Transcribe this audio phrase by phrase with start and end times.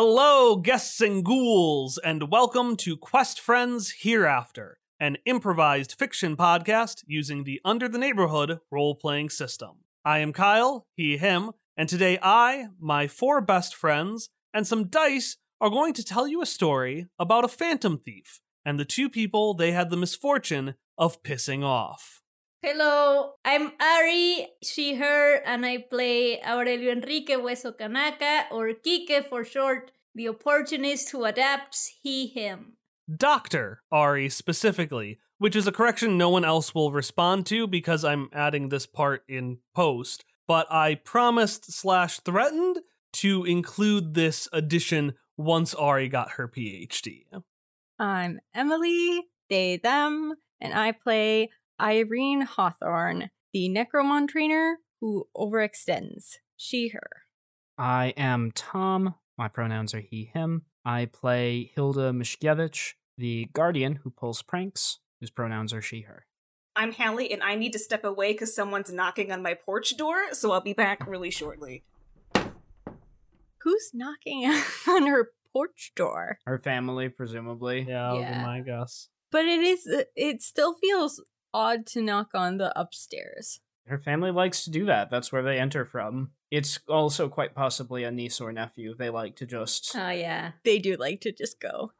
[0.00, 7.42] Hello, guests and ghouls, and welcome to Quest Friends Hereafter, an improvised fiction podcast using
[7.42, 9.78] the Under the Neighborhood role playing system.
[10.04, 15.36] I am Kyle, he, him, and today I, my four best friends, and some dice
[15.60, 19.52] are going to tell you a story about a phantom thief and the two people
[19.52, 22.22] they had the misfortune of pissing off.
[22.60, 29.44] Hello, I'm Ari, she, her, and I play Aurelio Enrique Hueso Kanaka, or Kike for
[29.44, 32.72] short, the opportunist who adapts he, him.
[33.14, 33.82] Dr.
[33.92, 38.70] Ari specifically, which is a correction no one else will respond to because I'm adding
[38.70, 42.78] this part in post, but I promised slash threatened
[43.12, 47.26] to include this addition once Ari got her PhD.
[48.00, 56.36] I'm Emily, they, them, and I play Irene Hawthorne, the Necromon trainer who overextends.
[56.56, 57.22] She, her.
[57.76, 59.14] I am Tom.
[59.36, 60.62] My pronouns are he, him.
[60.84, 66.26] I play Hilda Mishkevich, the guardian who pulls pranks, whose pronouns are she, her.
[66.74, 70.32] I'm Hallie, and I need to step away because someone's knocking on my porch door,
[70.32, 71.84] so I'll be back really shortly.
[73.62, 74.44] Who's knocking
[74.88, 76.38] on her porch door?
[76.46, 77.80] Her family, presumably.
[77.88, 78.42] Yeah, that be Yeah.
[78.42, 79.08] my guess.
[79.30, 81.22] But it is, it still feels
[81.58, 83.60] odd to knock on the upstairs.
[83.86, 85.10] Her family likes to do that.
[85.10, 86.30] That's where they enter from.
[86.50, 88.94] It's also quite possibly a niece or nephew.
[88.94, 89.94] They like to just.
[89.96, 90.52] Oh, yeah.
[90.64, 91.92] They do like to just go.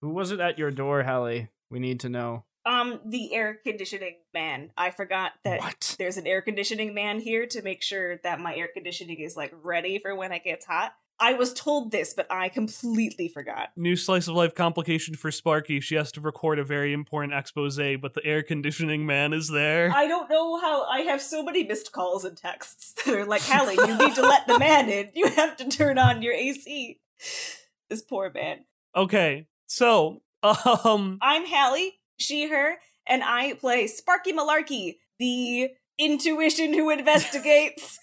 [0.00, 1.48] Who was it at your door, Hallie?
[1.70, 2.44] We need to know.
[2.66, 4.70] Um, the air conditioning man.
[4.76, 5.96] I forgot that What?
[5.98, 9.52] there's an air conditioning man here to make sure that my air conditioning is like
[9.62, 10.94] ready for when it gets hot.
[11.24, 13.70] I was told this, but I completely forgot.
[13.76, 15.80] New slice of life complication for Sparky.
[15.80, 19.90] She has to record a very important expose, but the air conditioning man is there.
[19.90, 23.40] I don't know how I have so many missed calls and texts that are like,
[23.40, 25.12] Hallie, you need to let the man in.
[25.14, 27.00] You have to turn on your AC.
[27.88, 28.66] This poor man.
[28.94, 36.90] Okay, so, um, I'm Hallie, she, her, and I play Sparky Malarkey, the intuition who
[36.98, 37.98] investigates.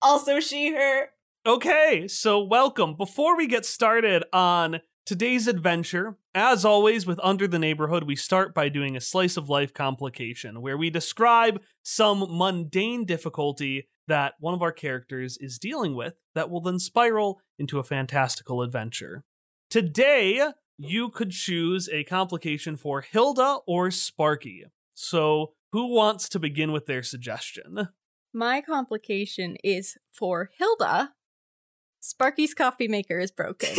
[0.00, 1.10] also she, her.
[1.44, 2.94] Okay, so welcome.
[2.94, 8.54] Before we get started on today's adventure, as always with Under the Neighborhood, we start
[8.54, 14.54] by doing a slice of life complication where we describe some mundane difficulty that one
[14.54, 19.24] of our characters is dealing with that will then spiral into a fantastical adventure.
[19.68, 24.66] Today, you could choose a complication for Hilda or Sparky.
[24.94, 27.88] So, who wants to begin with their suggestion?
[28.32, 31.14] My complication is for Hilda.
[32.02, 33.70] Sparky's coffee maker is broken.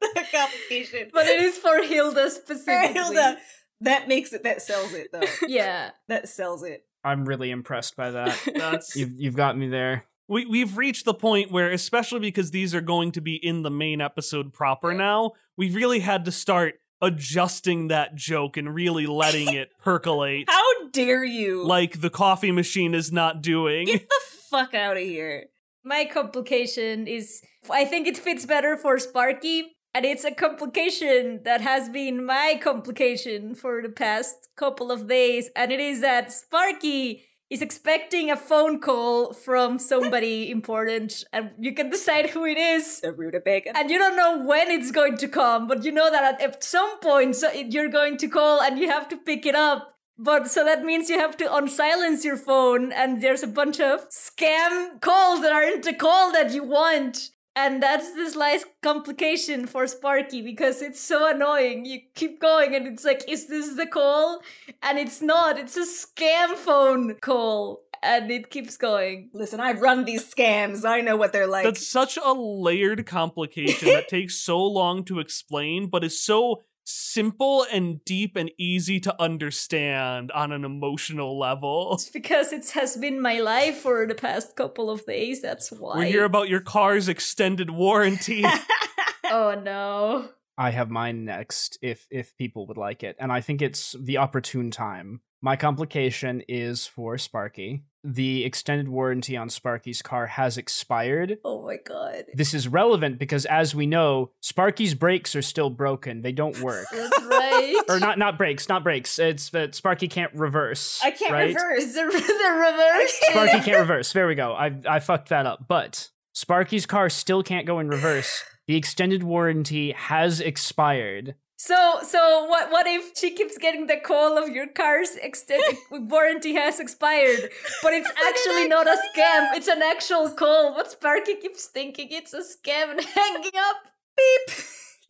[0.00, 1.10] the complication.
[1.12, 2.94] But it is for Hilda For specifically.
[2.94, 3.38] Hilda.
[3.82, 5.20] That makes it, that sells it though.
[5.46, 5.90] Yeah.
[6.08, 6.84] that sells it.
[7.04, 8.36] I'm really impressed by that.
[8.54, 10.04] That's you've, you've got me there.
[10.28, 13.70] we we've reached the point where especially because these are going to be in the
[13.70, 19.52] main episode proper now we really had to start adjusting that joke and really letting
[19.54, 21.64] it percolate How dare you?
[21.64, 24.20] like the coffee machine is not doing Get the
[24.50, 25.46] fuck out of here.
[25.84, 31.60] My complication is, I think it fits better for Sparky, and it's a complication that
[31.60, 37.24] has been my complication for the past couple of days, and it is that Sparky
[37.50, 43.00] is expecting a phone call from somebody important, and you can decide who it is.
[43.00, 43.76] The rutabaga.
[43.76, 47.00] And you don't know when it's going to come, but you know that at some
[47.00, 49.94] point so you're going to call and you have to pick it up.
[50.18, 54.08] But so that means you have to unsilence your phone, and there's a bunch of
[54.10, 57.30] scam calls that aren't the call that you want.
[57.60, 61.84] And that's the slice complication for Sparky because it's so annoying.
[61.86, 64.42] You keep going, and it's like, is this the call?
[64.80, 67.80] And it's not, it's a scam phone call.
[68.00, 69.30] And it keeps going.
[69.34, 70.84] Listen, I've run these scams.
[70.84, 71.64] I know what they're like.
[71.64, 77.66] that's such a layered complication that takes so long to explain but is so simple
[77.70, 83.20] and deep and easy to understand on an emotional level It's because it has been
[83.20, 85.42] my life for the past couple of days.
[85.42, 85.98] That's why.
[85.98, 88.44] we hear about your car's extended warranty
[89.30, 90.30] oh no.
[90.56, 93.16] I have mine next if if people would like it.
[93.18, 95.20] And I think it's the opportune time.
[95.40, 97.84] My complication is for Sparky.
[98.02, 101.38] The extended warranty on Sparky's car has expired.
[101.44, 102.24] Oh my god.
[102.34, 106.22] This is relevant because as we know, Sparky's brakes are still broken.
[106.22, 106.86] They don't work.
[106.92, 107.76] That's right.
[107.88, 109.18] or not not brakes, not brakes.
[109.18, 111.00] It's that Sparky can't reverse.
[111.04, 111.54] I can't right?
[111.54, 111.92] reverse.
[111.92, 113.20] The, the reverse?
[113.30, 114.12] Sparky can't reverse.
[114.12, 114.52] There we go.
[114.52, 115.66] I I fucked that up.
[115.68, 118.42] But Sparky's car still can't go in reverse.
[118.66, 121.34] The extended warranty has expired.
[121.60, 122.70] So, so what?
[122.70, 127.50] What if she keeps getting the call of your car's extended warranty has expired,
[127.82, 129.56] but it's actually not a scam?
[129.56, 130.74] It's an actual call.
[130.76, 133.76] But Sparky keeps thinking it's a scam and hanging up.
[134.16, 134.56] Beep.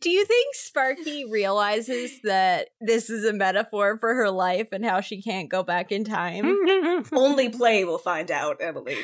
[0.01, 5.01] Do you think Sparky realizes that this is a metaphor for her life and how
[5.01, 6.45] she can't go back in time?
[7.11, 8.97] Only play will find out, Emily.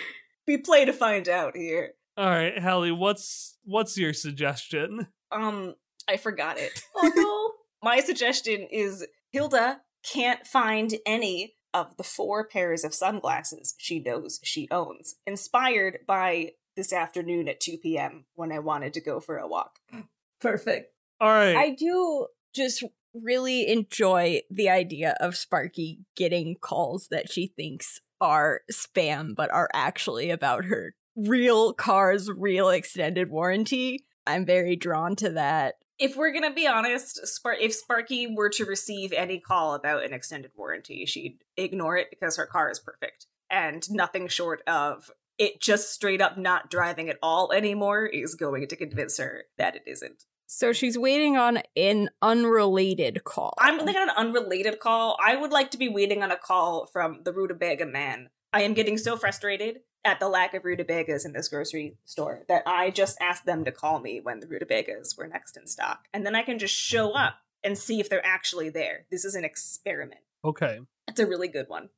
[0.48, 1.92] We play to find out here.
[2.18, 5.08] All right, Hallie, what's what's your suggestion?
[5.32, 5.76] Um,
[6.08, 6.72] I forgot it.
[6.96, 7.52] Oh no.
[7.84, 14.40] My suggestion is Hilda can't find any of the four pairs of sunglasses she knows
[14.44, 18.26] she owns, inspired by this afternoon at 2 p.m.
[18.34, 19.80] when I wanted to go for a walk.
[20.42, 20.94] Perfect.
[21.20, 21.56] All right.
[21.56, 28.62] I do just really enjoy the idea of Sparky getting calls that she thinks are
[28.72, 34.06] spam but are actually about her real car's real extended warranty.
[34.28, 35.76] I'm very drawn to that.
[35.98, 40.14] If we're gonna be honest, Spar- if Sparky were to receive any call about an
[40.14, 43.28] extended warranty, she'd ignore it because her car is perfect.
[43.50, 48.68] And nothing short of it just straight up not driving at all anymore is going
[48.68, 50.26] to convince her that it isn't.
[50.48, 53.54] So she's waiting on an unrelated call.
[53.60, 55.18] I'm waiting on an unrelated call.
[55.24, 58.30] I would like to be waiting on a call from the rutabaga man.
[58.54, 62.64] I am getting so frustrated at the lack of rutabagas in this grocery store that
[62.66, 66.08] I just asked them to call me when the rutabagas were next in stock.
[66.14, 69.06] And then I can just show up and see if they're actually there.
[69.10, 70.22] This is an experiment.
[70.44, 70.80] okay.
[71.08, 71.90] It's a really good one.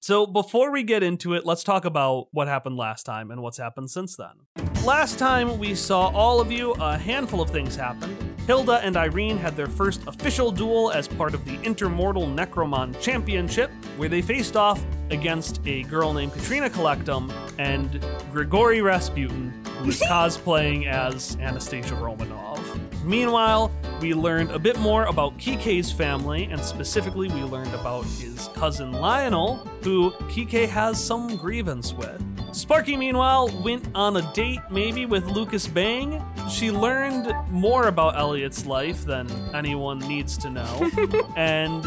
[0.00, 3.58] So before we get into it, let's talk about what happened last time and what's
[3.58, 4.64] happened since then.
[4.84, 8.27] Last time we saw all of you, a handful of things happened.
[8.48, 13.70] Hilda and Irene had their first official duel as part of the Intermortal Necromon Championship,
[13.98, 18.02] where they faced off against a girl named Katrina Collectum and
[18.32, 22.58] Grigori Rasputin, who was cosplaying as Anastasia Romanov.
[23.04, 28.48] Meanwhile, we learned a bit more about Kike's family, and specifically, we learned about his
[28.54, 32.37] cousin Lionel, who Kike has some grievance with.
[32.52, 36.22] Sparky, meanwhile, went on a date maybe with Lucas Bang.
[36.50, 40.90] She learned more about Elliot's life than anyone needs to know,
[41.36, 41.84] and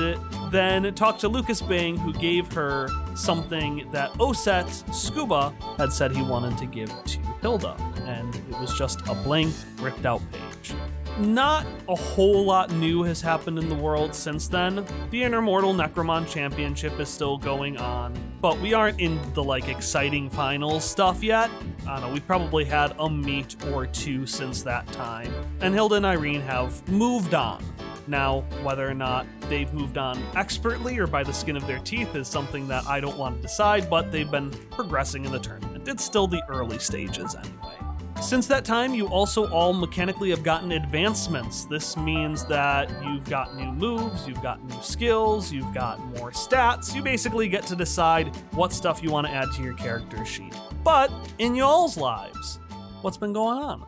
[0.51, 6.21] then talked to Lucas Bang, who gave her something that Oset Scuba had said he
[6.21, 7.75] wanted to give to Hilda,
[8.05, 10.75] and it was just a blank, ripped out page.
[11.19, 14.75] Not a whole lot new has happened in the world since then.
[15.11, 20.29] The Intermortal Necromon Championship is still going on, but we aren't in the like exciting
[20.29, 21.49] finals stuff yet.
[21.87, 25.31] I don't know, we've probably had a meet or two since that time.
[25.59, 27.63] And Hilda and Irene have moved on.
[28.07, 32.15] Now, whether or not they've moved on expertly or by the skin of their teeth
[32.15, 35.87] is something that I don't want to decide, but they've been progressing in the tournament.
[35.87, 37.70] It's still the early stages anyway.
[38.21, 41.65] Since that time, you also all mechanically have gotten advancements.
[41.65, 46.93] This means that you've got new moves, you've got new skills, you've got more stats.
[46.95, 50.55] You basically get to decide what stuff you want to add to your character sheet.
[50.83, 52.59] But in y'all's lives,
[53.01, 53.85] what's been going on?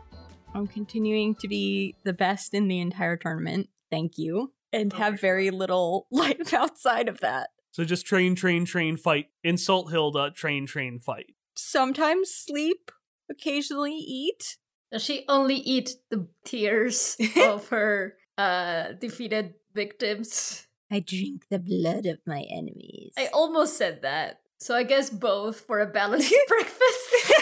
[0.52, 3.68] I'm continuing to be the best in the entire tournament.
[3.90, 4.52] Thank you.
[4.72, 7.50] And oh, have very little life outside of that.
[7.70, 9.28] So just train, train, train, fight.
[9.44, 11.34] Insult Hilda, train, train, fight.
[11.54, 12.90] Sometimes sleep,
[13.34, 14.56] occasionally eat.
[14.92, 20.66] Does she only eat the tears of her uh defeated victims?
[20.90, 23.12] I drink the blood of my enemies.
[23.18, 24.40] I almost said that.
[24.58, 27.34] So I guess both for a balanced breakfast.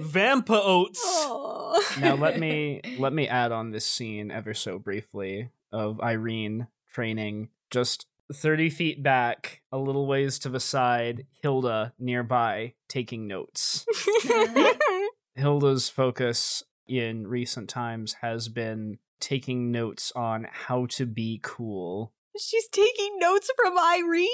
[0.00, 1.02] Vampa oats.
[1.04, 2.00] Aw.
[2.00, 7.48] now let me let me add on this scene ever so briefly of Irene training
[7.70, 13.84] just 30 feet back, a little ways to the side, Hilda nearby taking notes.
[15.34, 22.12] Hilda's focus in recent times has been taking notes on how to be cool.
[22.38, 24.28] She's taking notes from Irene?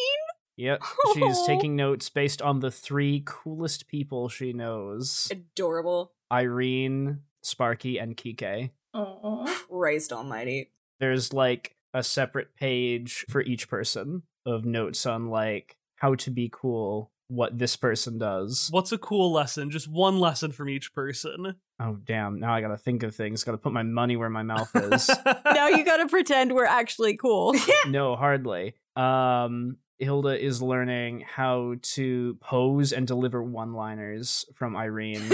[0.56, 0.82] Yep,
[1.14, 1.46] she's Oh.
[1.46, 6.12] taking notes based on the three coolest people she knows Adorable.
[6.30, 8.70] Irene, Sparky, and Kike.
[8.92, 9.46] Aw.
[9.68, 10.70] Christ almighty.
[10.98, 16.50] there's like a separate page for each person of notes on like how to be
[16.52, 18.68] cool, what this person does.
[18.70, 19.70] What's a cool lesson?
[19.70, 21.56] Just one lesson from each person.
[21.80, 24.70] Oh damn, now I gotta think of things, gotta put my money where my mouth
[24.74, 25.10] is.
[25.54, 27.54] now you gotta pretend we're actually cool.
[27.86, 28.74] no, hardly.
[28.96, 35.28] Um Hilda is learning how to pose and deliver one-liners from Irene.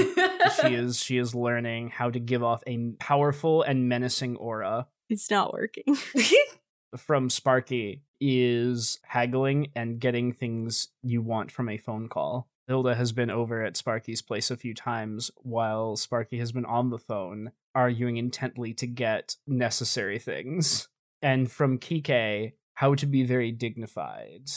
[0.60, 4.88] she is she is learning how to give off a powerful and menacing aura.
[5.08, 5.96] It's not working.
[6.96, 12.48] from Sparky is haggling and getting things you want from a phone call.
[12.66, 16.90] Hilda has been over at Sparky's place a few times while Sparky has been on
[16.90, 20.88] the phone arguing intently to get necessary things.
[21.22, 24.48] And from Kike, how to be very dignified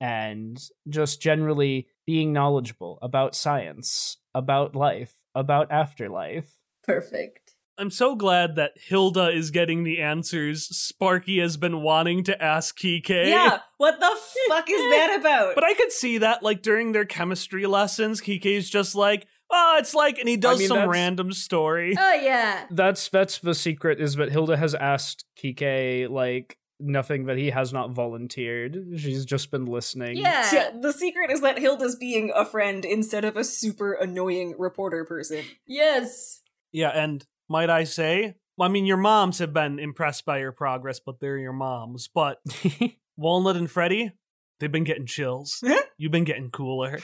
[0.00, 6.52] and just generally being knowledgeable about science, about life, about afterlife.
[6.84, 7.45] Perfect.
[7.78, 12.78] I'm so glad that Hilda is getting the answers Sparky has been wanting to ask
[12.78, 13.08] Kike.
[13.08, 14.06] Yeah, what the
[14.48, 15.54] fuck is that about?
[15.54, 19.94] But I could see that, like, during their chemistry lessons, Kike's just like, oh, it's
[19.94, 21.94] like, and he does mean, some random story.
[21.98, 22.66] Oh yeah.
[22.70, 27.72] That's that's the secret is that Hilda has asked Kike like nothing that he has
[27.72, 28.76] not volunteered.
[28.96, 30.16] She's just been listening.
[30.16, 30.48] Yeah.
[30.52, 35.04] Yeah, the secret is that Hilda's being a friend instead of a super annoying reporter
[35.04, 35.44] person.
[35.66, 36.40] Yes.
[36.72, 40.98] Yeah, and might I say, I mean, your moms have been impressed by your progress,
[41.00, 42.08] but they're your moms.
[42.08, 42.40] But
[43.16, 44.12] Walnut and Freddy,
[44.60, 45.62] they've been getting chills.
[45.98, 46.98] You've been getting cooler.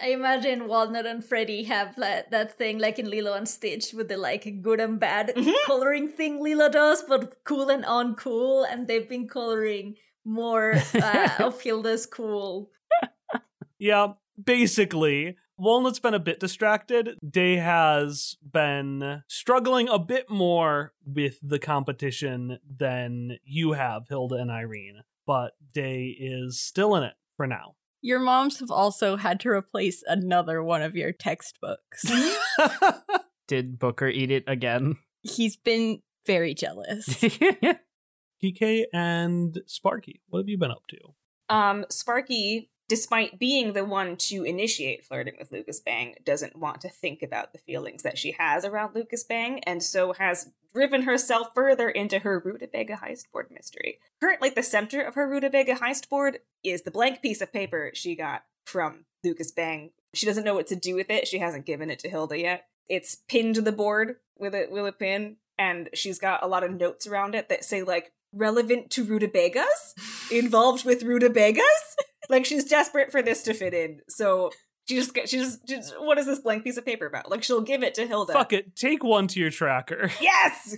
[0.00, 4.08] I imagine Walnut and Freddy have like, that thing like in Lilo and Stitch with
[4.08, 5.52] the like good and bad Mhm.
[5.66, 9.94] coloring thing Lilo does, but cool and uncool, and they've been coloring
[10.24, 12.70] more uh, of Hilda's cool.
[13.78, 17.16] Yeah, basically, Walnut's been a bit distracted.
[17.24, 24.50] Day has been struggling a bit more with the competition than you have, Hilda and
[24.50, 25.02] Irene.
[25.24, 27.76] But Day is still in it for now.
[28.00, 32.10] Your moms have also had to replace another one of your textbooks.
[33.46, 34.96] Did Booker eat it again?
[35.22, 37.06] He's been very jealous.
[38.42, 40.98] PK and Sparky, what have you been up to?
[41.48, 46.90] Um, Sparky, despite being the one to initiate flirting with Lucas Bang, doesn't want to
[46.90, 51.54] think about the feelings that she has around Lucas Bang, and so has driven herself
[51.54, 53.98] further into her Rutabaga heist board mystery.
[54.20, 58.14] Currently, the center of her Rutabaga heist board is the blank piece of paper she
[58.14, 59.92] got from Lucas Bang.
[60.12, 61.26] She doesn't know what to do with it.
[61.26, 62.66] She hasn't given it to Hilda yet.
[62.90, 66.62] It's pinned to the board with a with a pin, and she's got a lot
[66.62, 69.94] of notes around it that say like relevant to rutabagas,
[70.30, 71.96] involved with rutabagas.
[72.28, 74.00] like she's desperate for this to fit in.
[74.08, 74.50] So
[74.88, 77.30] she just she just, just what is this blank piece of paper about?
[77.30, 78.32] Like she'll give it to Hilda.
[78.32, 80.10] Fuck it, take one to your tracker.
[80.20, 80.76] Yes.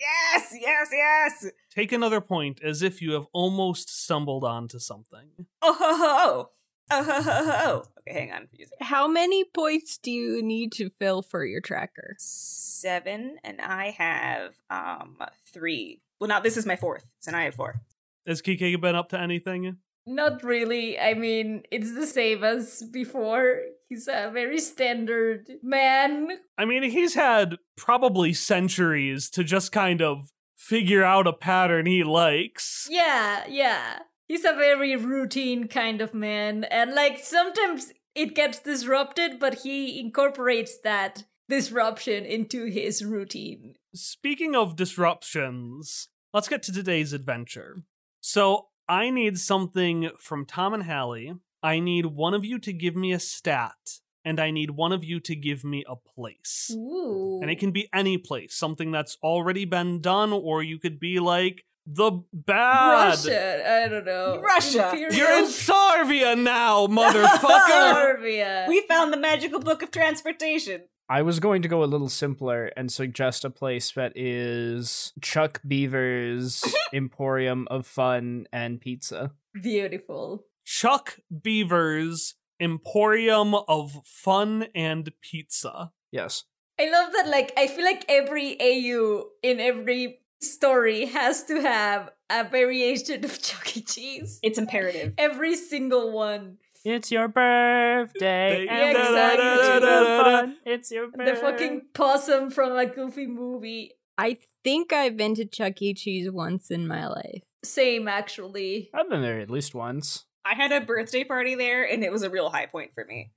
[0.00, 1.46] Yes, yes, yes.
[1.74, 5.28] Take another point as if you have almost stumbled onto something.
[5.62, 6.50] Oh ho ho.
[6.90, 7.82] Oh ho ho ho.
[8.00, 8.48] Okay, hang on.
[8.80, 12.16] How many points do you need to fill for your tracker?
[12.18, 15.16] Seven, and I have um
[15.52, 16.02] three.
[16.20, 17.80] Well, now this is my fourth, so now I have four.
[18.26, 19.78] Has Kike been up to anything?
[20.06, 20.98] Not really.
[20.98, 23.60] I mean, it's the same as before.
[23.88, 26.28] He's a very standard man.
[26.58, 32.04] I mean, he's had probably centuries to just kind of figure out a pattern he
[32.04, 32.86] likes.
[32.90, 34.00] Yeah, yeah.
[34.26, 36.64] He's a very routine kind of man.
[36.64, 43.74] And like sometimes it gets disrupted, but he incorporates that disruption into his routine.
[43.94, 47.84] Speaking of disruptions, let's get to today's adventure.
[48.20, 51.34] So, I need something from Tom and Hallie.
[51.62, 55.04] I need one of you to give me a stat, and I need one of
[55.04, 56.72] you to give me a place.
[56.74, 57.38] Ooh.
[57.40, 61.20] And it can be any place, something that's already been done, or you could be
[61.20, 63.10] like the bad.
[63.10, 63.84] Russia.
[63.84, 64.40] I don't know.
[64.42, 64.90] Russia.
[64.90, 67.94] Imperial You're in Sarvia now, motherfucker!
[67.94, 68.66] Serbia.
[68.68, 70.82] We found the magical book of transportation.
[71.08, 75.60] I was going to go a little simpler and suggest a place that is Chuck
[75.66, 79.32] Beaver's Emporium of Fun and Pizza.
[79.60, 80.46] Beautiful.
[80.64, 85.92] Chuck Beaver's Emporium of Fun and Pizza.
[86.10, 86.44] Yes.
[86.80, 92.10] I love that, like, I feel like every AU in every story has to have
[92.30, 93.82] a variation of Chuck E.
[93.82, 94.40] Cheese.
[94.42, 95.14] It's imperative.
[95.18, 96.58] Every single one.
[96.84, 98.66] It's your birthday.
[98.66, 99.44] Yeah, and exactly.
[99.44, 100.56] going to have fun.
[100.66, 101.32] It's your birthday.
[101.32, 103.92] The fucking possum from a goofy movie.
[104.18, 105.94] I think I've been to Chuck E.
[105.94, 107.44] Cheese once in my life.
[107.64, 108.90] Same, actually.
[108.92, 110.26] I've been there at least once.
[110.44, 113.32] I had a birthday party there, and it was a real high point for me.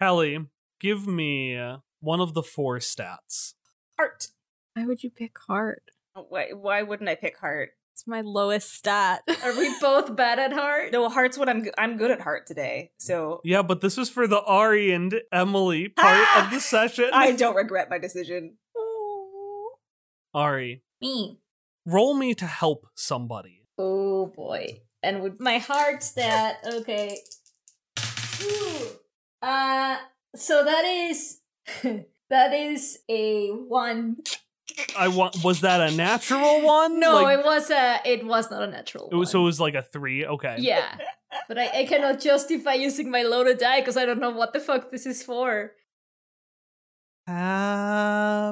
[0.00, 0.46] Hallie,
[0.78, 3.54] give me uh, one of the four stats.
[3.98, 4.28] Heart.
[4.74, 5.84] Why would you pick heart?
[6.28, 7.70] Why, why wouldn't I pick heart?
[7.94, 9.22] It's my lowest stat.
[9.44, 10.90] Are we both bad at heart?
[10.92, 11.62] No, heart's what I'm.
[11.62, 15.14] G- I'm good at heart today, so Yeah, but this is for the Ari and
[15.30, 17.10] Emily part of the session.
[17.12, 18.56] I don't regret my decision.
[20.34, 21.38] Ari, Me.
[21.86, 23.62] roll me to help somebody.
[23.78, 24.80] Oh boy.
[25.00, 27.18] And with my heart stat, okay.
[28.42, 28.76] Ooh.
[29.40, 29.98] Uh
[30.34, 31.38] so that is
[32.28, 34.16] that is a one.
[34.98, 35.42] I want.
[35.44, 36.98] Was that a natural one?
[36.98, 39.60] No, Like, it was a it was not a natural it was, so it was
[39.60, 40.24] like a three.
[40.26, 40.56] Okay.
[40.58, 40.96] Yeah.
[41.48, 44.60] But I, I cannot justify using my loaded die because I don't know what the
[44.60, 45.72] fuck this is for.
[47.26, 48.50] Happy,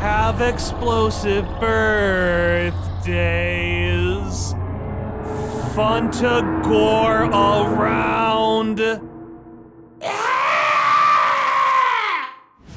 [0.00, 2.78] Have explosive birthdays.
[5.78, 8.80] Fun to gore around.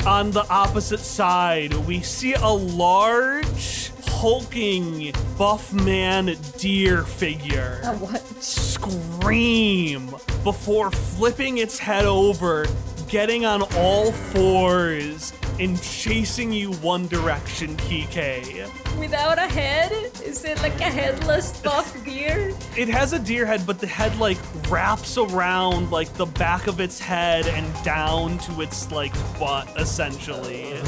[0.06, 8.22] On the opposite side, we see a large, hulking, buff man deer figure Uh, what?
[8.44, 12.68] scream before flipping its head over,
[13.10, 18.68] getting on all fours, and chasing you one direction, Kike.
[18.98, 19.92] Without a head?
[20.24, 22.52] Is it like a headless buff deer?
[22.76, 24.40] It has a deer head, but the head like
[24.70, 30.74] wraps around like the back of its head and down to its like butt, essentially.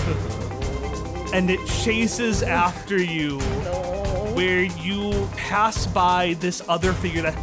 [1.33, 3.39] And it chases after you,
[4.35, 7.33] where you pass by this other figure that,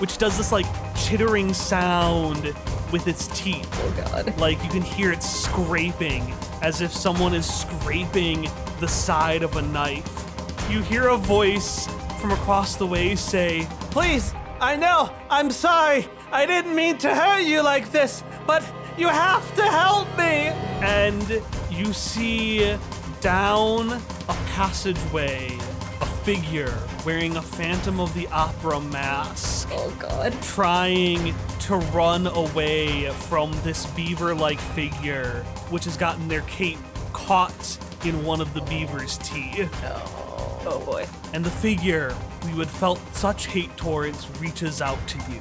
[0.00, 0.66] which does this like
[0.96, 2.52] chittering sound
[2.92, 3.68] with its teeth.
[3.74, 4.38] Oh god.
[4.38, 8.48] Like you can hear it scraping as if someone is scraping
[8.80, 10.24] the side of a knife.
[10.70, 11.88] You hear a voice
[12.20, 16.06] from across the way say, Please, I know, I'm sorry.
[16.32, 18.62] I didn't mean to hurt you like this, but
[18.96, 20.48] you have to help me.
[20.82, 22.76] And you see
[23.20, 25.58] down a passageway
[26.00, 30.32] a figure wearing a Phantom of the Opera mask Oh god.
[30.42, 36.78] trying to run away from this beaver like figure, which has gotten their cape
[37.12, 39.70] caught in one of the beaver's teeth.
[39.84, 41.06] Oh boy.
[41.32, 42.14] And the figure
[42.46, 45.40] you had felt such hate towards reaches out to you.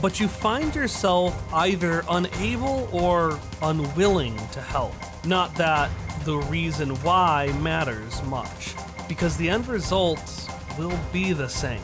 [0.00, 4.94] But you find yourself either unable or unwilling to help.
[5.24, 5.90] Not that
[6.24, 8.74] the reason why matters much,
[9.08, 11.80] because the end result will be the same.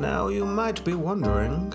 [0.00, 1.72] Now you might be wondering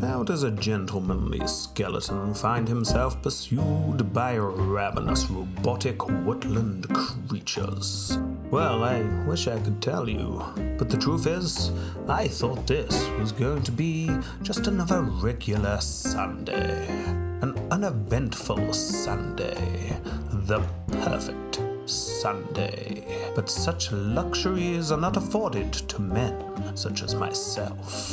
[0.00, 8.18] how does a gentlemanly skeleton find himself pursued by ravenous robotic woodland creatures?
[8.50, 10.42] Well, I wish I could tell you,
[10.78, 11.70] but the truth is,
[12.08, 14.10] I thought this was going to be
[14.42, 17.29] just another regular Sunday.
[17.42, 19.98] An uneventful Sunday.
[20.30, 20.60] The
[21.00, 23.32] perfect Sunday.
[23.34, 28.12] But such luxuries are not afforded to men such as myself.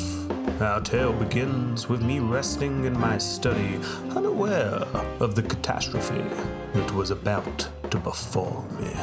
[0.62, 3.78] Our tale begins with me resting in my study,
[4.16, 4.82] unaware
[5.20, 6.24] of the catastrophe
[6.72, 8.94] that was about to befall me.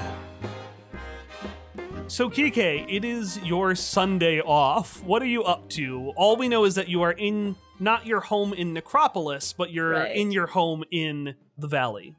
[2.07, 5.03] So, Kike, it is your Sunday off.
[5.03, 6.13] What are you up to?
[6.15, 9.91] All we know is that you are in not your home in Necropolis, but you're
[9.91, 10.15] Right.
[10.15, 12.15] in your home in the valley.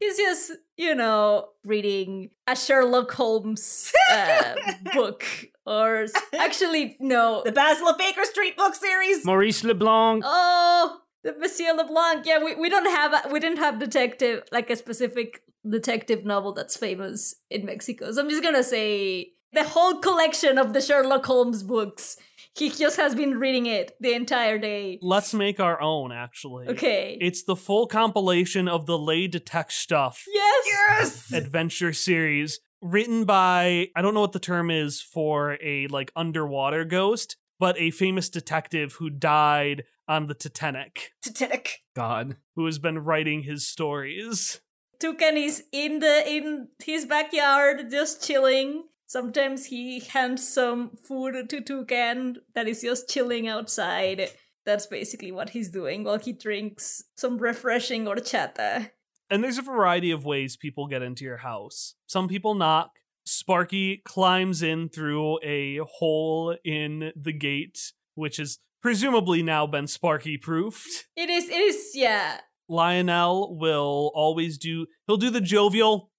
[0.00, 4.54] He's just, you know, reading a Sherlock Holmes uh,
[4.94, 5.24] book.
[5.64, 7.42] Or actually, no.
[7.44, 9.24] The Basil of Baker Street book series.
[9.24, 10.24] Maurice LeBlanc.
[10.26, 12.26] Oh, the Monsieur LeBlanc.
[12.26, 16.52] Yeah, we, we don't have a, we didn't have detective like a specific detective novel
[16.52, 18.10] that's famous in Mexico.
[18.10, 22.16] So I'm just gonna say the whole collection of the Sherlock Holmes books.
[22.54, 24.98] He just has been reading it the entire day.
[25.00, 26.68] Let's make our own, actually.
[26.68, 27.16] Okay.
[27.20, 30.66] It's the full compilation of the Lay Detect Stuff yes.
[30.66, 31.32] Yes.
[31.32, 36.84] adventure series written by, I don't know what the term is for a like underwater
[36.84, 41.78] ghost, but a famous detective who died on the Titanic, Titanic.
[41.94, 42.36] God.
[42.56, 44.60] who has been writing his stories.
[44.98, 48.84] Toucan is in the in his backyard just chilling.
[49.12, 54.30] Sometimes he hands some food to Toucan that is just chilling outside.
[54.64, 58.90] That's basically what he's doing while he drinks some refreshing horchata.
[59.28, 61.94] And there's a variety of ways people get into your house.
[62.06, 62.92] Some people knock.
[63.26, 70.38] Sparky climbs in through a hole in the gate, which has presumably now been Sparky
[70.38, 71.04] proofed.
[71.18, 72.40] It is it is yeah.
[72.66, 76.11] Lionel will always do, he'll do the jovial.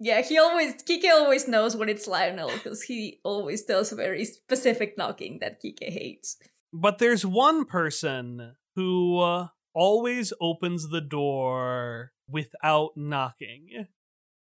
[0.00, 4.24] Yeah, he always Kike always knows when it's Lionel because he always does a very
[4.24, 6.36] specific knocking that Kike hates.
[6.72, 13.86] But there's one person who uh, always opens the door without knocking.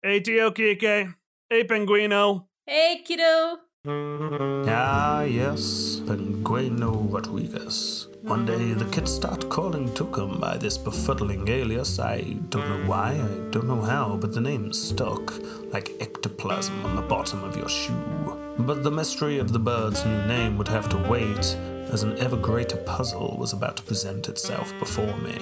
[0.02, 1.16] Hey, Tio Kike.
[1.50, 2.46] Hey, Penguino.
[2.68, 3.58] Hey kiddo.
[3.84, 8.10] Ah, yes, Penguino Rodriguez.
[8.22, 11.98] One day the kids start calling Toucan by this befuddling alias.
[11.98, 15.34] I don't know why, I don't know how, but the name stuck
[15.74, 18.38] like ectoplasm on the bottom of your shoe.
[18.60, 21.58] But the mystery of the bird's new name would have to wait
[21.90, 25.40] as an ever greater puzzle was about to present itself before me.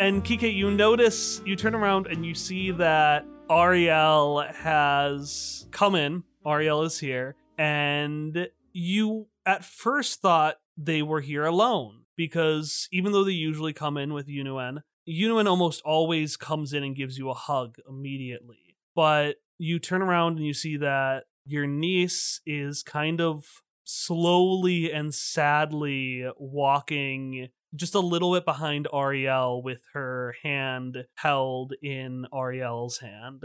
[0.00, 6.24] And Kike, you notice, you turn around and you see that Ariel has come in.
[6.44, 7.36] Ariel is here.
[7.58, 13.96] And you at first thought they were here alone because even though they usually come
[13.96, 18.76] in with Yunuen, Yunuen almost always comes in and gives you a hug immediately.
[18.94, 23.44] But you turn around and you see that your niece is kind of
[23.84, 32.26] slowly and sadly walking just a little bit behind Ariel with her hand held in
[32.32, 33.44] Ariel's hand.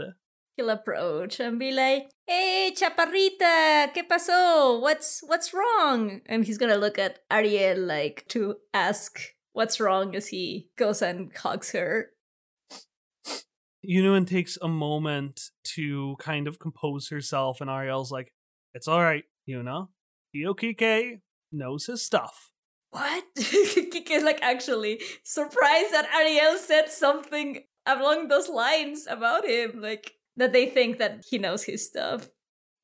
[0.56, 4.80] He'll approach and be like, "Hey, chaparrita, ¿qué pasó?
[4.80, 9.20] What's what's wrong?" And he's gonna look at Ariel like to ask
[9.52, 12.10] what's wrong as he goes and hugs her.
[13.86, 18.32] Yunuen takes a moment to kind of compose herself, and Ariel's like,
[18.74, 19.88] It's alright, Yuna.
[20.34, 22.50] Tio Kike knows his stuff.
[22.90, 23.24] What?
[23.36, 30.12] Kike is like actually surprised that Ariel said something along those lines about him, like
[30.40, 32.30] that they think that he knows his stuff.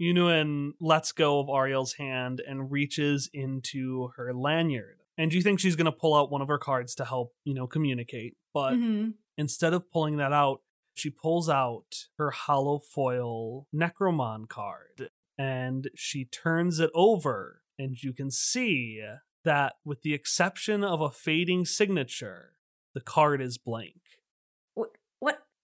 [0.01, 5.01] Yunuen lets go of Ariel's hand and reaches into her lanyard.
[5.19, 7.55] And you think she's going to pull out one of her cards to help, you
[7.55, 8.37] know, communicate.
[8.53, 9.15] But Mhm.
[9.39, 10.63] instead of pulling that out,
[10.95, 17.63] she pulls out her hollow foil Necromon card and she turns it over.
[17.79, 19.03] And you can see
[19.45, 22.57] that, with the exception of a fading signature,
[22.95, 24.01] the card is blank.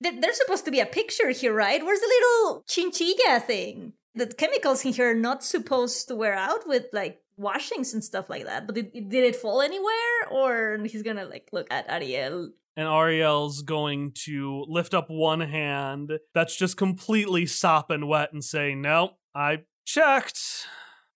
[0.02, 0.14] What?
[0.14, 0.20] What?
[0.20, 1.84] There's supposed to be a picture here, right?
[1.84, 3.92] Where's the little chinchilla thing?
[4.14, 8.28] The chemicals in here are not supposed to wear out with like washings and stuff
[8.28, 8.66] like that.
[8.66, 10.28] But did, did it fall anywhere?
[10.30, 12.50] Or he's gonna like look at Ariel.
[12.76, 18.74] And Ariel's going to lift up one hand that's just completely sopping wet and say,
[18.74, 20.66] No, I checked.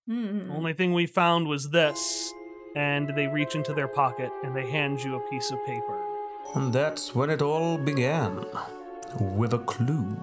[0.07, 0.51] Hmm.
[0.51, 2.33] Only thing we found was this.
[2.77, 6.05] And they reach into their pocket and they hand you a piece of paper.
[6.55, 8.45] And that's when it all began.
[9.21, 10.17] With a clue.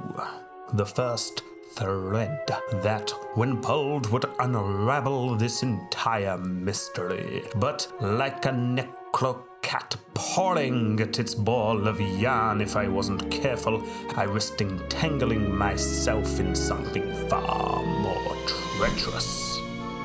[0.73, 2.47] The first thread
[2.83, 7.43] that, when pulled, would unravel this entire mystery.
[7.55, 13.83] But like a necrocat pawing at its ball of yarn, if I wasn't careful,
[14.15, 18.37] I risked entangling myself in something far more
[18.77, 19.57] treacherous.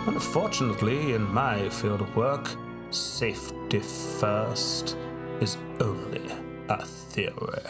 [0.07, 2.49] Unfortunately, in my field of work,
[2.91, 4.97] safety first
[5.41, 6.23] is only
[6.69, 7.62] a theory.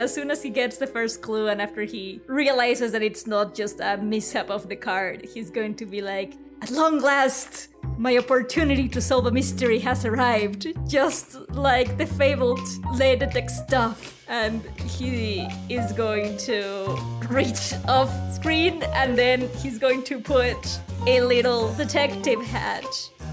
[0.00, 3.52] As soon as he gets the first clue, and after he realizes that it's not
[3.52, 8.16] just a mishap of the card, he's going to be like, At long last, my
[8.16, 12.60] opportunity to solve a mystery has arrived, just like the fabled
[12.94, 14.17] Lady Tech stuff.
[14.28, 16.96] And he is going to
[17.30, 22.84] reach off screen, and then he's going to put a little detective hat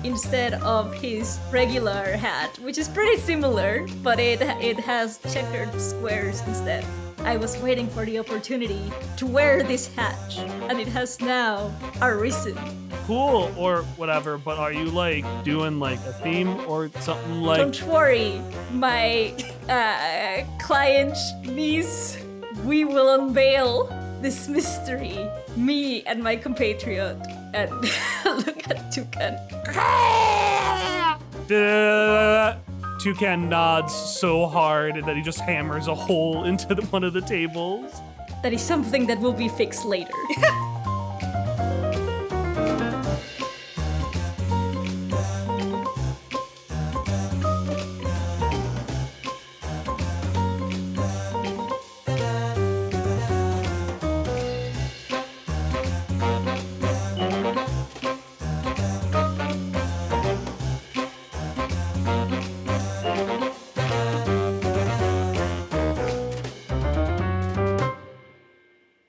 [0.03, 6.41] instead of his regular hat, which is pretty similar, but it it has checkered squares
[6.47, 6.86] instead.
[7.19, 10.38] I was waiting for the opportunity to wear this hat,
[10.69, 12.58] and it has now arisen.
[13.06, 17.84] Cool or whatever, but are you like doing like a theme or something like Don't
[17.84, 19.34] worry, my
[19.69, 22.17] uh, client niece.
[22.63, 23.88] We will unveil
[24.21, 25.30] this mystery.
[25.56, 27.17] Me and my compatriot.
[27.54, 27.71] And
[28.25, 29.38] look at Toucan.
[32.99, 37.21] Toucan nods so hard that he just hammers a hole into the, one of the
[37.21, 38.01] tables.
[38.41, 40.13] That is something that will be fixed later.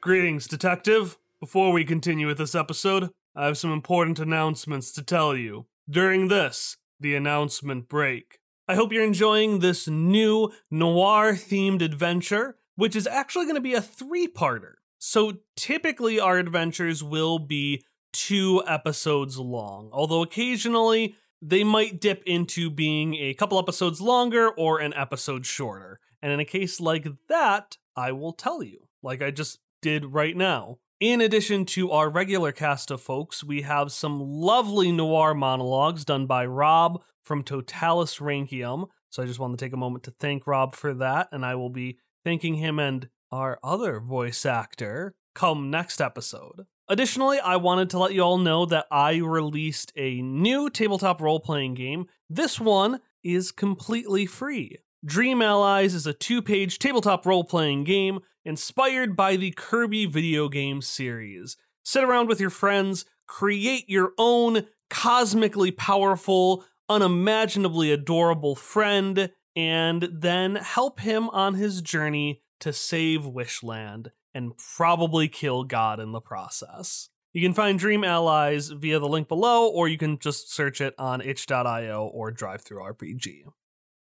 [0.06, 1.18] Greetings, detective.
[1.40, 5.66] Before we continue with this episode, I have some important announcements to tell you.
[5.90, 8.38] During this, the announcement break.
[8.68, 13.74] I hope you're enjoying this new noir themed adventure, which is actually going to be
[13.74, 14.74] a three parter.
[15.00, 22.70] So typically, our adventures will be two episodes long, although occasionally they might dip into
[22.70, 25.98] being a couple episodes longer or an episode shorter.
[26.22, 30.36] And in a case like that, I will tell you, like I just did right
[30.36, 30.78] now.
[30.98, 36.26] In addition to our regular cast of folks, we have some lovely noir monologues done
[36.26, 38.88] by Rob from Totalis Rankium.
[39.10, 41.54] So I just want to take a moment to thank Rob for that, and I
[41.54, 46.66] will be thanking him and our other voice actor come next episode.
[46.88, 51.40] Additionally, I wanted to let you all know that I released a new tabletop role
[51.40, 52.06] playing game.
[52.30, 54.78] This one is completely free.
[55.06, 60.48] Dream Allies is a two page tabletop role playing game inspired by the Kirby video
[60.48, 61.56] game series.
[61.84, 70.56] Sit around with your friends, create your own cosmically powerful, unimaginably adorable friend, and then
[70.56, 77.10] help him on his journey to save Wishland and probably kill God in the process.
[77.32, 80.96] You can find Dream Allies via the link below, or you can just search it
[80.98, 83.44] on itch.io or DriveThruRPG.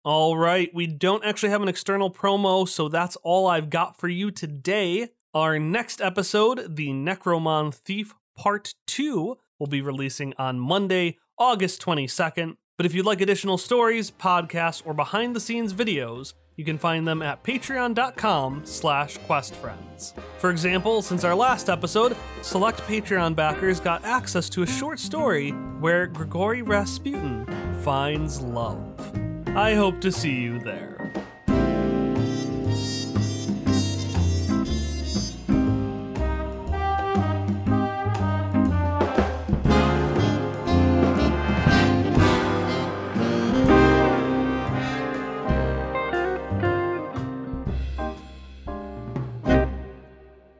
[0.06, 4.06] All right, we don't actually have an external promo, so that's all I've got for
[4.06, 5.08] you today.
[5.34, 12.56] Our next episode, The Necromon Thief Part 2, will be releasing on Monday, August 22nd.
[12.76, 17.04] But if you'd like additional stories, podcasts, or behind the scenes videos, you can find
[17.04, 20.14] them at patreon.com slash questfriends.
[20.38, 25.50] For example, since our last episode, select Patreon backers got access to a short story
[25.80, 27.44] where Grigori Rasputin
[27.82, 28.86] finds love.
[29.56, 30.98] I hope to see you there.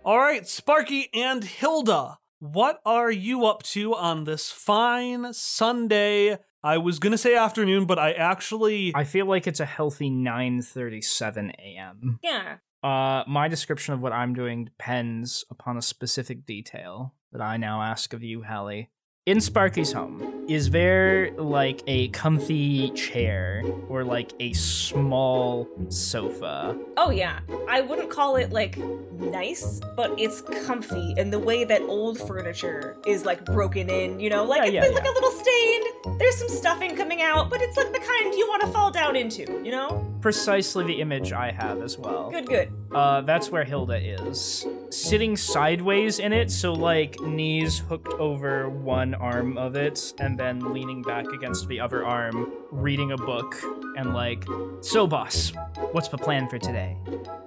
[0.02, 6.38] All right, Sparky and Hilda, what are you up to on this fine Sunday?
[6.66, 11.52] I was gonna say afternoon, but I actually I feel like it's a healthy 9:37
[11.60, 12.18] a.m.
[12.24, 12.56] Yeah.
[12.82, 17.82] Uh, my description of what I'm doing depends upon a specific detail that I now
[17.82, 18.90] ask of you, Hallie.
[19.26, 26.78] In Sparky's home, is there like a comfy chair or like a small sofa?
[26.96, 27.40] Oh yeah.
[27.68, 28.78] I wouldn't call it like
[29.18, 34.30] nice, but it's comfy in the way that old furniture is like broken in, you
[34.30, 35.10] know, like Yeah, it's yeah, been, like yeah.
[35.10, 36.20] a little stained.
[36.20, 39.16] There's some stuffing coming out, but it's like the kind you want to fall down
[39.16, 40.06] into, you know?
[40.20, 42.30] Precisely the image I have as well.
[42.30, 42.72] Good, good.
[42.92, 44.64] Uh, that's where Hilda is.
[44.90, 50.72] Sitting sideways in it, so like knees hooked over one arm of it, and then
[50.72, 53.56] leaning back against the other arm, reading a book,
[53.96, 54.44] and like,
[54.80, 55.52] so boss,
[55.92, 56.96] what's the plan for today?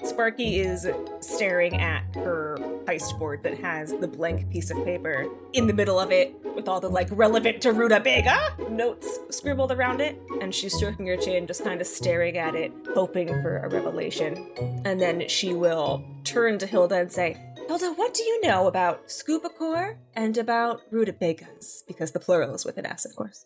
[0.04, 0.88] Sparky is
[1.21, 5.99] staring at her heist board that has the blank piece of paper in the middle
[5.99, 10.19] of it with all the like relevant to Rutabaga notes scribbled around it.
[10.41, 14.49] And she's stroking her chin, just kind of staring at it, hoping for a revelation.
[14.86, 17.38] And then she will turn to Hilda and say,
[17.69, 21.84] Hilda, what do you know about Scubacore and about Rutabagas?
[21.88, 23.45] Because the plural is with an S, of course.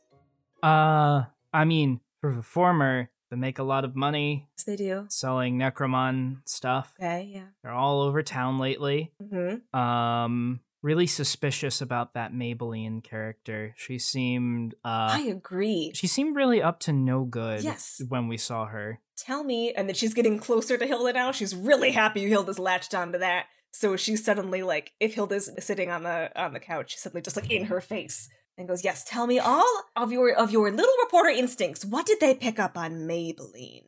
[0.64, 5.08] Uh, I mean, for the former, they make a lot of money Yes, they do.
[5.10, 6.94] selling Necromon stuff.
[6.98, 7.48] Okay, yeah.
[7.62, 9.12] They're all over town lately.
[9.22, 9.78] Mm-hmm.
[9.78, 13.74] Um, really suspicious about that Maybelline character.
[13.76, 15.92] She seemed, uh, I agree.
[15.96, 18.02] she seemed really up to no good Yes.
[18.08, 19.02] when we saw her.
[19.18, 22.96] tell me and that she's getting closer to hilda now she's really happy hilda's latched
[22.96, 27.02] onto that so she's suddenly like if hilda's sitting on the on the couch she's
[27.02, 30.52] suddenly just like in her face and goes yes tell me all of your of
[30.52, 33.84] your little reporter instincts what did they pick up on maybelline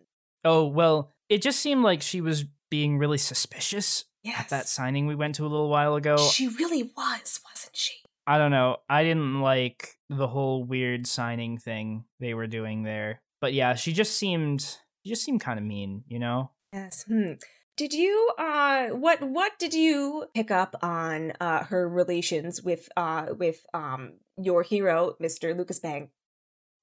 [0.48, 5.08] Oh, well, it just seemed like she was being really suspicious yes at that signing
[5.08, 6.18] we went to a little while ago.
[6.18, 7.94] she really was wasn't she
[8.28, 8.78] I don't know.
[8.90, 13.22] I didn't like the whole weird signing thing they were doing there.
[13.40, 14.62] But yeah, she just seemed
[15.04, 16.52] she just seemed kind of mean, you know?
[16.74, 17.34] yes hmm
[17.78, 23.28] did you uh what what did you pick up on uh her relations with uh
[23.38, 26.10] with um your hero mr lucas bang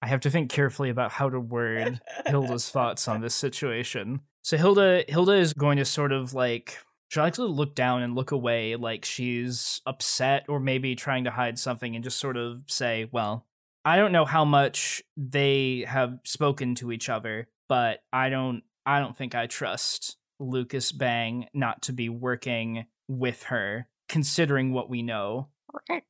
[0.02, 4.22] I have to think carefully about how to word Hilda's thoughts on this situation.
[4.42, 6.78] So Hilda Hilda is going to sort of like
[7.08, 11.30] she likes to look down and look away like she's upset or maybe trying to
[11.30, 13.46] hide something and just sort of say, Well,
[13.84, 18.98] I don't know how much they have spoken to each other, but I don't I
[18.98, 25.02] don't think I trust Lucas Bang not to be working with her, considering what we
[25.02, 25.48] know.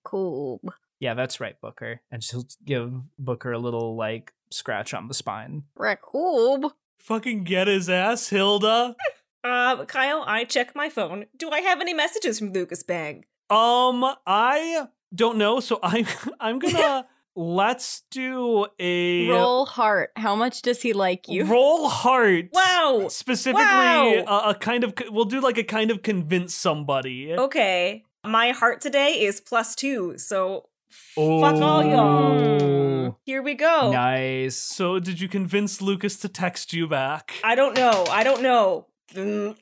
[0.05, 0.61] Cool.
[1.01, 2.01] Yeah, that's right, Booker.
[2.11, 5.65] And she'll give Booker a little like scratch on the spine.
[6.03, 6.73] Cool.
[6.99, 8.97] fucking get his ass, Hilda.
[9.45, 11.27] Uh, Kyle, I check my phone.
[11.37, 13.25] Do I have any messages from Lucas Bang?
[13.51, 16.07] Um, I don't know, so I'm
[16.41, 20.11] I'm gonna let's do a Roll heart.
[20.17, 21.45] How much does he like you?
[21.45, 22.47] roll heart.
[22.53, 23.07] Wow.
[23.09, 24.25] Specifically, Wow.
[24.27, 27.33] A, a kind of we'll do like a kind of convince somebody.
[27.35, 28.05] Okay.
[28.25, 32.41] My heart today is plus two, so fuck all y'all.
[32.41, 33.91] Oh, Here we go.
[33.91, 34.55] nice.
[34.57, 37.33] So, did you convince Lucas to text you back?
[37.43, 38.05] I don't know.
[38.11, 38.87] I don't know.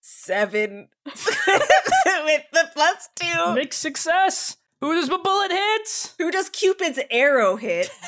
[0.00, 1.16] Seven with
[2.52, 3.54] the plus two.
[3.54, 4.57] Mixed success.
[4.80, 6.14] Who does my bullet hit?
[6.18, 7.90] Who does Cupid's arrow hit?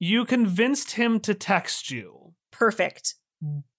[0.00, 3.16] You convinced him to text you, Perfect.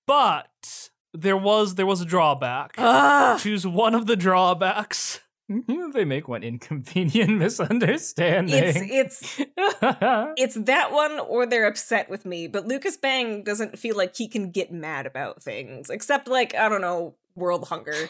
[0.05, 2.73] but there was there was a drawback.
[2.77, 5.21] Ah, Choose one of the drawbacks.
[5.47, 8.53] they make one inconvenient misunderstanding.
[8.65, 9.39] it's it's
[10.37, 12.47] it's that one or they're upset with me.
[12.47, 16.67] But Lucas Bang doesn't feel like he can get mad about things, except like I
[16.67, 18.09] don't know, world hunger.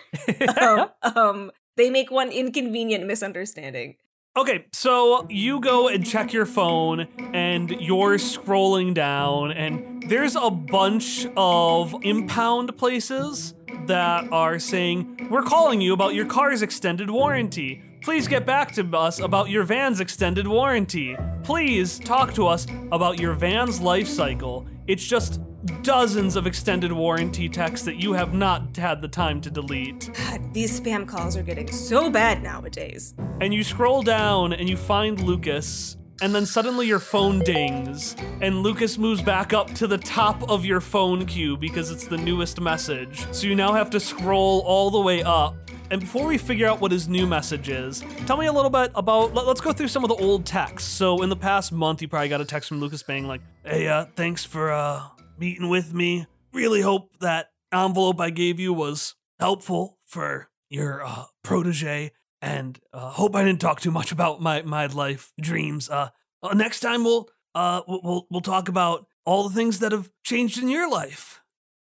[0.59, 3.97] um, um, they make one inconvenient misunderstanding.
[4.39, 10.49] Okay, so you go and check your phone, and you're scrolling down, and there's a
[10.49, 13.53] bunch of impound places
[13.87, 17.81] that are saying, We're calling you about your car's extended warranty.
[18.01, 21.17] Please get back to us about your van's extended warranty.
[21.43, 24.65] Please talk to us about your van's life cycle.
[24.87, 25.41] It's just
[25.81, 30.09] dozens of extended warranty texts that you have not had the time to delete.
[30.13, 33.15] God, these spam calls are getting so bad nowadays.
[33.41, 38.61] and you scroll down and you find Lucas, and then suddenly your phone dings, and
[38.61, 42.59] Lucas moves back up to the top of your phone queue because it's the newest
[42.59, 43.25] message.
[43.31, 45.55] So you now have to scroll all the way up.
[45.91, 48.91] And before we figure out what his new message is, tell me a little bit
[48.93, 49.33] about.
[49.33, 50.87] Let, us go through some of the old texts.
[50.87, 53.87] So in the past month, you probably got a text from Lucas Bang like, "Hey,
[53.87, 55.01] uh, thanks for uh
[55.39, 56.27] meeting with me.
[56.53, 63.09] Really hope that envelope I gave you was helpful for your uh, protege and uh,
[63.11, 65.89] hope I didn't talk too much about my my life dreams.
[65.89, 66.09] Uh,
[66.41, 70.09] uh next time we'll uh we'll- we'll we'll talk about all the things that have
[70.23, 71.41] changed in your life.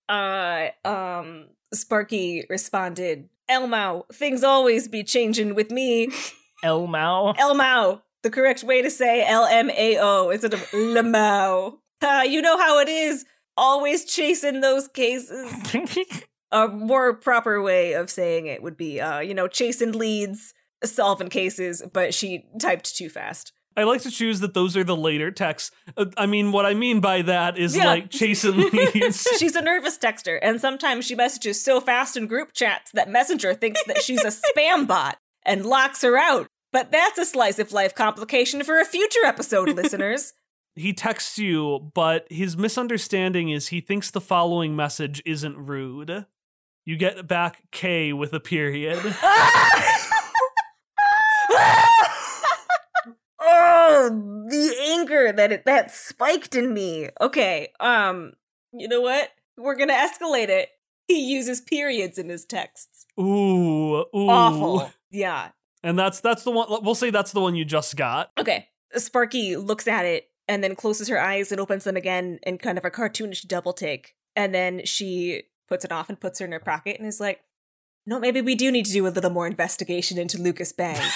[0.09, 6.09] Uh, um, Sparky responded, Elmao, things always be changing with me.
[6.65, 7.37] Elmao.
[7.37, 11.79] Elmao, the correct way to say L M A O instead of Lamau.
[12.03, 13.25] Uh, you know how it is,
[13.59, 15.53] always chasing those cases.
[16.51, 21.29] A more proper way of saying it would be, uh, you know, chasing leads, solving
[21.29, 23.53] cases, but she typed too fast.
[23.77, 25.71] I like to choose that those are the later texts.
[25.97, 27.85] Uh, I mean, what I mean by that is Yeah.
[27.87, 29.29] like chasing leads.
[29.39, 33.53] She's a nervous texter, and sometimes she messages so fast in group chats that Messenger
[33.55, 36.47] thinks that she's a spam bot and locks her out.
[36.73, 40.33] But that's a slice of life complication for a future episode, listeners.
[40.79, 46.27] He texts you, but his misunderstanding is he thinks the following message isn't rude.
[46.85, 48.99] You get back K with a period.
[53.41, 57.09] oh, the anger that it, that spiked in me.
[57.21, 58.33] Okay, um,
[58.73, 59.31] you know what?
[59.57, 60.71] We're gonna escalate it.
[61.09, 63.07] He uses periods in his texts.
[63.19, 64.29] Ooh, ooh.
[64.29, 64.93] Awful.
[65.11, 65.49] Yeah.
[65.83, 66.69] And that's that's the one.
[66.83, 68.31] We'll say that's the one you just got.
[68.39, 68.69] Okay.
[68.95, 72.79] Sparky looks at it and then closes her eyes and opens them again in kind
[72.79, 74.15] of a cartoonish double take.
[74.35, 77.41] And then she puts it off and puts her in her pocket and is like,
[78.07, 80.97] no, maybe we do need to do a little more investigation into Lucas Bang.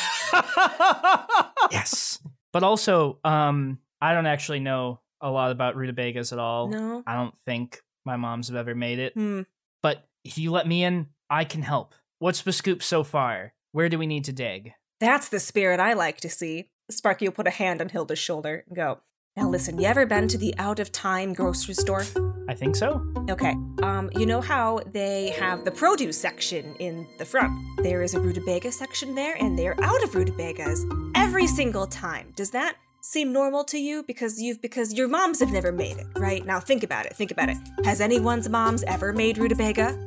[1.71, 2.21] yes.
[2.53, 6.69] But also, um, I don't actually know a lot about rutabagas at all.
[6.69, 7.03] no?
[7.07, 9.15] I don't think my moms have ever made it.
[9.15, 9.43] Hmm.
[9.83, 11.95] But if you let me in, I can help.
[12.19, 13.55] What's the scoop so far?
[13.73, 14.75] Where do we need to dig?
[15.01, 16.69] That's the spirit I like to see.
[16.91, 19.01] Sparky will put a hand on Hilda's shoulder and go,
[19.37, 22.05] Now listen, you ever been to the out of time grocery store?
[22.49, 23.03] I think so.
[23.31, 23.55] Okay.
[23.83, 27.51] Um, you know how they have the produce section in the front?
[27.83, 32.35] There is a rutabaga section there, and they're out of rutabagas every single time.
[32.37, 34.03] Does that seem normal to you?
[34.03, 36.45] Because you've because your moms have never made it, right?
[36.45, 37.17] Now think about it.
[37.17, 37.57] Think about it.
[37.87, 39.99] Has anyone's moms ever made rutabaga?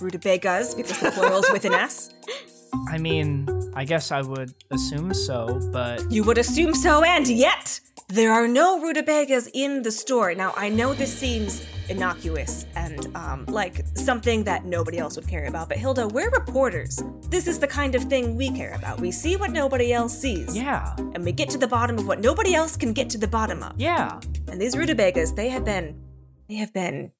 [0.00, 2.14] Rutabagas, because the plural's with an S.
[2.88, 7.80] I mean, I guess I would assume so, but You would assume so, and yet
[8.08, 10.34] there are no rutabagas in the store.
[10.34, 15.46] Now I know this seems innocuous and um, like something that nobody else would care
[15.46, 17.02] about, but Hilda, we're reporters.
[17.30, 19.00] This is the kind of thing we care about.
[19.00, 22.20] We see what nobody else sees, yeah, and we get to the bottom of what
[22.20, 23.72] nobody else can get to the bottom of.
[23.80, 24.20] yeah.
[24.48, 26.00] And these rutabagas, they have been,
[26.48, 27.12] they have been.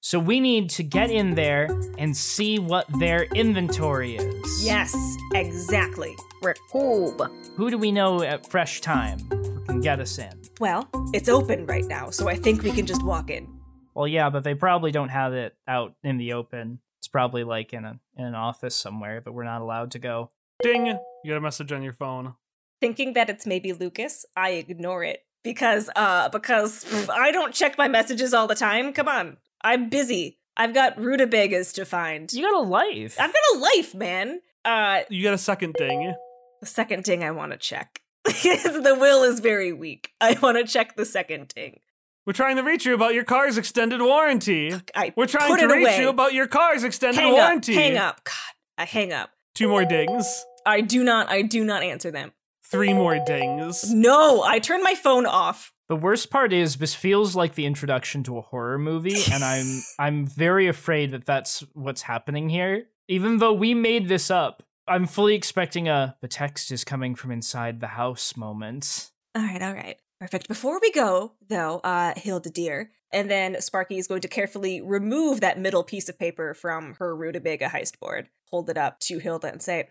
[0.00, 1.68] So we need to get in there
[1.98, 4.64] and see what their inventory is.
[4.64, 4.94] Yes,
[5.34, 6.14] exactly.
[6.42, 7.28] Recube.
[7.56, 10.30] Who do we know at Fresh Time who can get us in?
[10.60, 13.48] Well, it's open right now, so I think we can just walk in.
[13.94, 16.78] Well, yeah, but they probably don't have it out in the open.
[17.00, 20.30] It's probably like in a in an office somewhere, but we're not allowed to go.
[20.62, 20.86] Ding!
[20.86, 22.34] You got a message on your phone.
[22.80, 27.88] thinking that it's maybe Lucas, I ignore it because uh because I don't check my
[27.88, 28.92] messages all the time.
[28.92, 29.36] Come on.
[29.62, 30.38] I'm busy.
[30.56, 32.32] I've got rutabagas to find.
[32.32, 33.16] You got a life.
[33.20, 34.40] I've got a life, man.
[34.64, 36.14] Uh You got a second ding.
[36.60, 38.00] the second thing I want to check.
[38.24, 40.10] the will is very weak.
[40.20, 41.80] I want to check the second thing.
[42.26, 44.74] We're trying to reach you about your car's extended warranty.
[44.94, 46.00] I We're trying put to it reach away.
[46.02, 47.74] you about your car's extended hang warranty.
[47.74, 48.24] up, hang up.
[48.24, 48.34] God,
[48.76, 49.30] I hang up.
[49.54, 50.26] Two more dings.
[50.66, 51.30] I do not.
[51.30, 52.32] I do not answer them.
[52.64, 53.90] Three more dings.
[53.94, 55.72] No, I turn my phone off.
[55.88, 59.82] The worst part is this feels like the introduction to a horror movie, and I'm
[59.98, 62.88] I'm very afraid that that's what's happening here.
[63.08, 67.30] Even though we made this up, I'm fully expecting a the text is coming from
[67.30, 69.10] inside the house moment.
[69.34, 69.96] All right, all right.
[70.20, 70.48] Perfect.
[70.48, 75.40] Before we go, though, uh, Hilda dear, and then Sparky is going to carefully remove
[75.40, 79.48] that middle piece of paper from her rutabaga heist board, hold it up to Hilda
[79.48, 79.88] and say,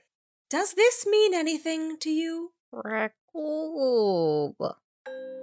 [0.50, 2.52] Does this mean anything to you?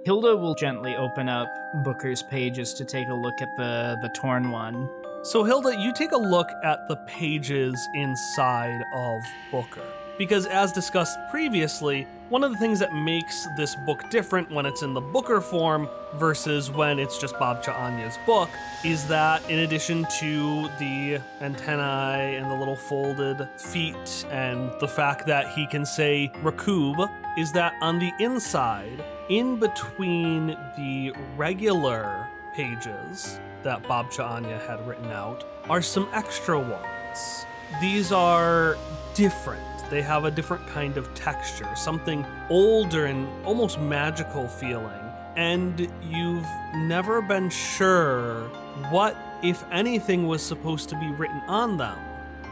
[0.05, 1.51] Hilda will gently open up
[1.83, 4.89] Booker's pages to take a look at the the torn one.
[5.23, 9.81] So, Hilda, you take a look at the pages inside of Booker.
[10.19, 14.81] Because, as discussed previously, one of the things that makes this book different when it's
[14.81, 18.49] in the Booker form versus when it's just Bob Chaanya's book
[18.83, 25.27] is that in addition to the antennae and the little folded feet and the fact
[25.27, 30.47] that he can say Rakub, is that on the inside, in between
[30.77, 37.45] the regular pages that Bob Chaanya had written out are some extra ones.
[37.81, 38.77] These are
[39.13, 39.74] different.
[39.89, 44.99] They have a different kind of texture, something older and almost magical feeling.
[45.35, 48.47] And you've never been sure
[48.89, 51.97] what, if anything, was supposed to be written on them,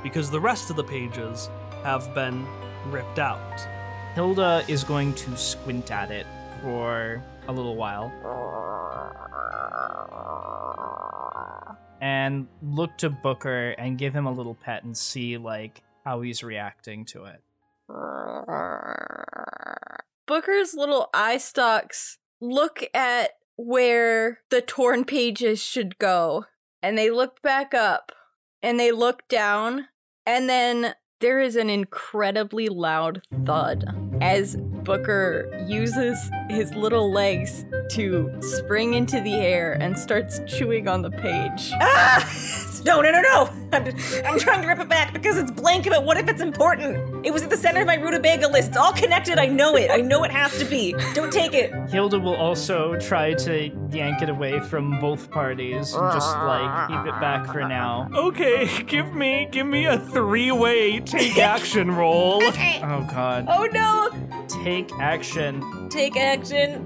[0.03, 1.49] because the rest of the pages
[1.83, 2.45] have been
[2.87, 3.65] ripped out.
[4.15, 6.27] Hilda is going to squint at it
[6.61, 8.11] for a little while
[11.99, 16.43] and look to Booker and give him a little pet and see like how he's
[16.43, 17.41] reacting to it.
[20.25, 26.45] Booker's little eye stalks look at where the torn pages should go,
[26.81, 28.11] and they look back up,
[28.61, 29.87] and they look down,
[30.25, 33.85] and then there is an incredibly loud thud
[34.21, 41.01] as Booker uses his little legs to spring into the air and starts chewing on
[41.01, 41.71] the page.
[41.81, 42.59] Ah!
[42.85, 43.49] No, no, no, no!
[43.71, 43.87] I'm,
[44.25, 47.25] I'm trying to rip it back because it's blank, but what if it's important?
[47.25, 48.67] It was at the center of my rutabaga list.
[48.69, 49.39] It's all connected.
[49.39, 49.89] I know it.
[49.89, 50.93] I know it has to be.
[51.13, 51.71] Don't take it.
[51.89, 57.13] Hilda will also try to yank it away from both parties and just like keep
[57.13, 58.09] it back for now.
[58.13, 62.41] Okay, give me give me a three-way take action roll.
[62.85, 63.45] Oh god.
[63.47, 64.22] Oh no!
[64.47, 65.89] Take action.
[65.89, 66.83] Take action.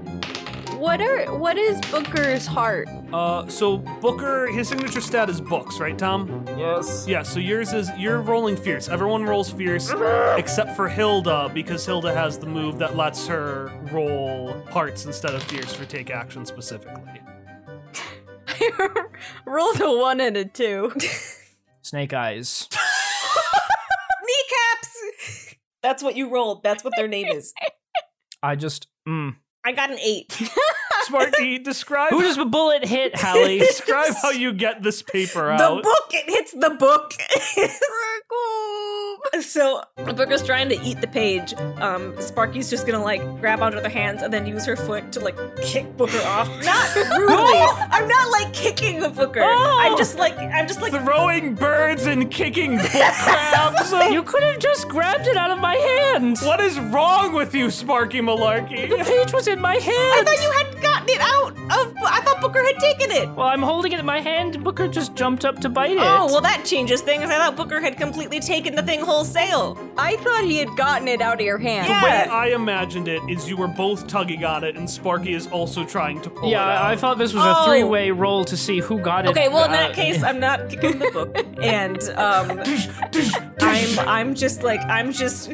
[0.76, 2.88] What are what is Booker's heart?
[3.12, 6.44] Uh, so Booker, his signature stat is books, right, Tom?
[6.56, 7.06] Yes.
[7.08, 7.22] Yeah.
[7.22, 8.88] So yours is you're rolling fierce.
[8.88, 9.92] Everyone rolls fierce
[10.36, 15.42] except for Hilda because Hilda has the move that lets her roll hearts instead of
[15.42, 17.20] fierce for take action specifically.
[18.46, 19.04] I
[19.44, 20.92] Rolled a one and a two.
[21.82, 22.68] Snake eyes.
[25.82, 25.82] Kneecaps!
[25.82, 26.62] That's what you rolled.
[26.62, 27.52] That's what their name is.
[28.42, 29.34] I just mm.
[29.64, 30.40] I got an eight.
[31.08, 33.58] Smarty, describe Who does the bullet hit, Hallie?
[33.60, 35.58] describe how you get this paper out.
[35.58, 36.10] The book!
[36.12, 37.14] It hits the book!
[39.40, 41.54] so Booker's trying to eat the page.
[41.78, 45.20] Um, Sparky's just gonna like grab onto their hands and then use her foot to
[45.20, 46.48] like kick Booker off.
[46.64, 47.58] Not rudely.
[47.90, 49.42] I'm not like kicking the Booker.
[49.42, 53.92] I'm just like I'm just like Throwing birds and kicking book crabs.
[54.12, 56.42] you could have just grabbed it out of my hands.
[56.42, 58.88] what is wrong with you, Sparky Malarkey?
[58.88, 59.86] The page was in my hand.
[59.96, 60.67] I thought you had
[61.08, 63.28] gotten it out of I thought Booker had taken it.
[63.30, 64.62] well, I'm holding it in my hand.
[64.62, 65.98] Booker just jumped up to bite it.
[65.98, 67.24] Oh, well that changes things.
[67.24, 69.78] I thought Booker had completely taken the thing wholesale.
[69.96, 71.88] I thought he had gotten it out of your hand.
[71.88, 72.00] Yeah.
[72.00, 75.46] The way I imagined it is you were both tugging on it, and Sparky is
[75.48, 76.84] also trying to pull yeah, it out.
[76.86, 77.64] I thought this was Oh.
[77.64, 79.30] a three-way roll to see who got it.
[79.30, 82.60] Okay, well in uh, that case, I'm not kicking the book, and um,
[83.60, 85.50] I'm I'm just like I'm just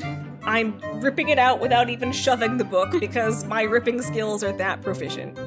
[0.46, 4.82] I'm ripping it out without even shoving the book because my ripping skills are that
[4.82, 5.38] proficient.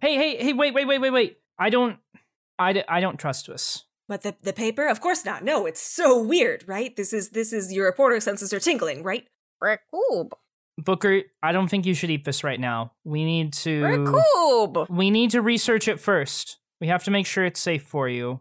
[0.00, 0.52] Hey, hey, hey!
[0.52, 1.38] Wait, wait, wait, wait, wait!
[1.58, 1.98] I don't,
[2.58, 3.84] I, d- I don't trust this.
[4.08, 5.44] But the the paper, of course not.
[5.44, 6.94] No, it's so weird, right?
[6.96, 9.26] This is this is your reporter senses are tingling, right?
[9.62, 10.32] Rakoob.
[10.78, 12.92] Booker, I don't think you should eat this right now.
[13.04, 14.88] We need to, Rakoob.
[14.88, 16.58] we need to research it first.
[16.80, 18.40] We have to make sure it's safe for you.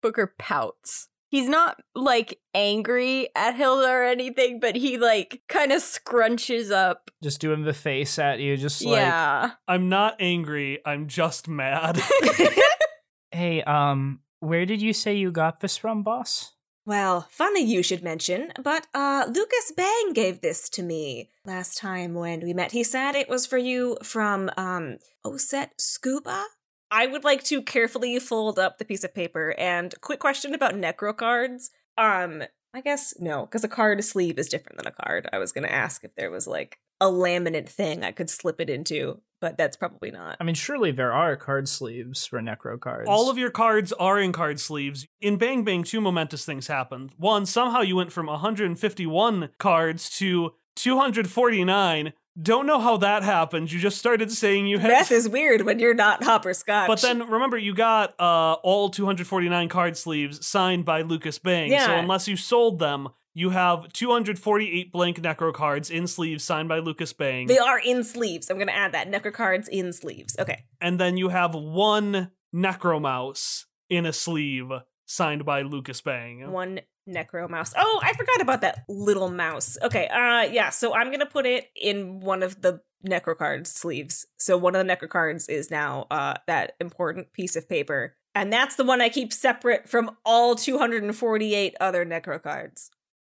[0.00, 1.08] Booker pouts.
[1.28, 7.10] He's not like angry at Hilda or anything, but he like kind of scrunches up.
[7.22, 9.52] Just doing the face at you, just like, yeah.
[9.66, 10.80] I'm not angry.
[10.86, 12.00] I'm just mad.
[13.32, 16.52] hey, um, where did you say you got this from, boss?
[16.86, 22.14] Well, funny you should mention, but uh Lucas Bang gave this to me last time
[22.14, 22.70] when we met.
[22.70, 26.44] He said it was for you from um Oset Scuba.
[26.90, 30.74] I would like to carefully fold up the piece of paper and quick question about
[30.74, 31.70] necro cards.
[31.98, 32.42] Um
[32.74, 35.28] I guess no, because a card sleeve is different than a card.
[35.32, 38.70] I was gonna ask if there was like a laminate thing I could slip it
[38.70, 40.36] into, but that's probably not.
[40.40, 43.08] I mean, surely there are card sleeves for necro cards.
[43.08, 45.06] All of your cards are in card sleeves.
[45.20, 47.12] In Bang Bang, two momentous things happened.
[47.18, 52.12] One, somehow you went from 151 cards to 249.
[52.40, 53.72] Don't know how that happened.
[53.72, 54.90] You just started saying you had.
[54.90, 56.86] Math is weird when you're not hopperscotch.
[56.86, 61.70] But then remember, you got uh, all 249 card sleeves signed by Lucas Bang.
[61.70, 66.78] So unless you sold them, you have 248 blank necro cards in sleeves signed by
[66.78, 67.46] Lucas Bang.
[67.46, 68.50] they are in sleeves.
[68.50, 70.36] I'm gonna add that necro cards in sleeves.
[70.38, 70.64] Okay.
[70.80, 74.70] and then you have one Necromouse in a sleeve
[75.04, 76.50] signed by Lucas Bang.
[76.50, 77.72] One necro mouse.
[77.76, 79.76] Oh, I forgot about that little mouse.
[79.82, 84.26] Okay, uh yeah, so I'm gonna put it in one of the necro cards sleeves.
[84.38, 88.16] So one of the necro cards is now uh that important piece of paper.
[88.34, 92.90] And that's the one I keep separate from all 248 other necro cards.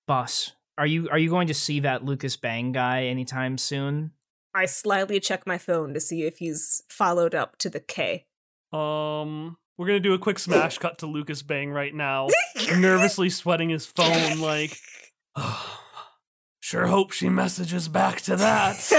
[0.07, 0.53] boss.
[0.79, 4.13] Are you are you going to see that Lucas Bang guy anytime soon?
[4.55, 8.27] I slyly check my phone to see if he's followed up to the K.
[8.73, 12.29] Um, we're gonna do a quick smash cut to Lucas Bang right now,
[12.79, 14.77] nervously sweating his phone like.
[16.65, 18.77] Sure hope she messages back to that.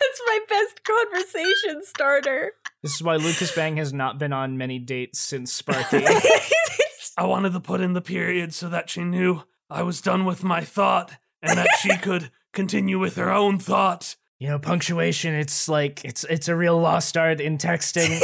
[0.00, 2.52] That's my best conversation starter.
[2.82, 6.04] This is why Lucas Bang has not been on many dates since Sparky.
[7.16, 10.44] I wanted to put in the period so that she knew I was done with
[10.44, 14.16] my thought and that she could continue with her own thought.
[14.38, 15.34] You know, punctuation.
[15.34, 18.20] It's like it's it's a real lost art in texting.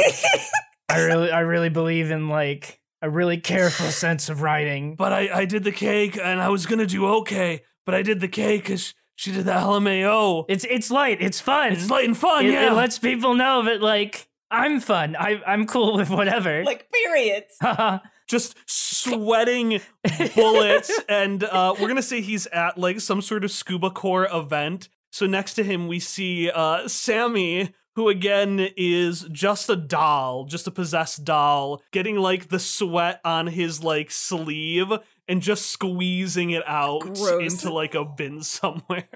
[0.89, 4.95] I really I really believe in like a really careful sense of writing.
[5.01, 8.19] But I, I did the cake and I was gonna do okay, but I did
[8.19, 10.45] the cake because she did the LMAO.
[10.47, 11.21] It's it's light.
[11.21, 11.73] It's fun.
[11.73, 12.71] It's light and fun, it, yeah.
[12.71, 15.15] it lets people know that like I'm fun.
[15.15, 16.63] I I'm cool with whatever.
[16.65, 17.57] like periods.
[18.27, 19.81] just sweating
[20.35, 24.87] bullets and uh, we're gonna say he's at like some sort of scuba core event
[25.11, 30.65] so next to him we see uh, sammy who again is just a doll just
[30.67, 34.91] a possessed doll getting like the sweat on his like sleeve
[35.27, 37.53] and just squeezing it out Gross.
[37.53, 39.07] into like a bin somewhere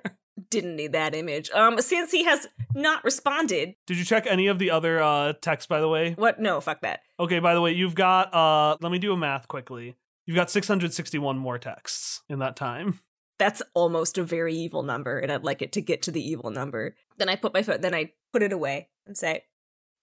[0.50, 1.50] Didn't need that image.
[1.52, 5.68] Um, since he has not responded, did you check any of the other uh texts
[5.68, 6.40] by the way what?
[6.42, 7.00] No, fuck that.
[7.20, 10.52] okay by the way you've got uh let me do a math quickly you've got
[10.52, 13.00] 661 more texts in that time
[13.38, 16.52] That's almost a very evil number, and I'd like it to get to the evil
[16.52, 16.96] number.
[17.18, 17.82] Then I put my foot.
[17.82, 19.46] Then I put it away and say,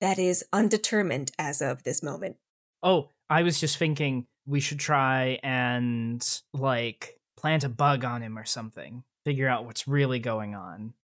[0.00, 2.36] "That is undetermined as of this moment."
[2.82, 8.38] oh, I was just thinking we should try and like plant a bug on him
[8.38, 9.04] or something.
[9.24, 10.94] Figure out what's really going on.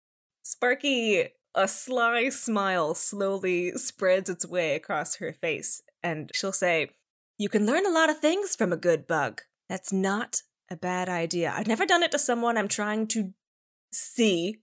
[0.42, 6.90] Sparky, a sly smile slowly spreads its way across her face, and she'll say,
[7.38, 9.42] You can learn a lot of things from a good bug.
[9.68, 11.52] That's not a bad idea.
[11.54, 13.32] I've never done it to someone I'm trying to
[13.92, 14.58] see.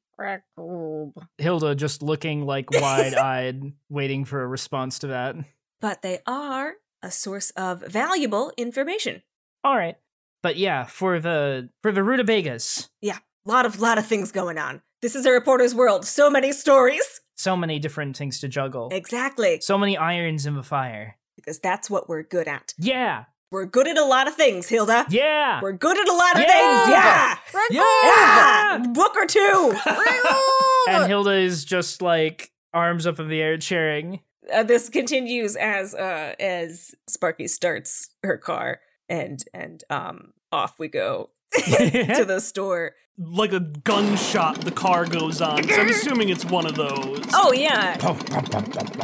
[1.37, 5.35] Hilda just looking like wide-eyed, waiting for a response to that.
[5.81, 9.21] But they are a source of valuable information.
[9.63, 9.97] All right.
[10.41, 14.81] But yeah, for the for the rutabagas, Yeah, Lot of lot of things going on.
[15.01, 16.05] This is a reporter's world.
[16.05, 17.21] So many stories.
[17.35, 18.89] so many different things to juggle.
[18.91, 19.59] Exactly.
[19.61, 21.17] So many irons in the fire.
[21.35, 22.73] Because that's what we're good at.
[22.77, 23.25] Yeah.
[23.51, 25.05] We're good at a lot of things, Hilda.
[25.09, 25.59] Yeah.
[25.61, 27.35] We're good at a lot of Yeah.
[27.35, 27.69] things.
[27.71, 27.83] Yeah.
[28.03, 28.77] Yeah.
[28.93, 29.73] Book or two.
[30.89, 34.19] and Hilda is just like arms up in the air cheering.
[34.53, 38.79] uh, this continues as uh as Sparky starts her car
[39.09, 42.93] and and um off we go to the store.
[43.17, 47.53] Like a gunshot the car goes on so i'm assuming it's one of those Oh
[47.53, 47.95] yeah.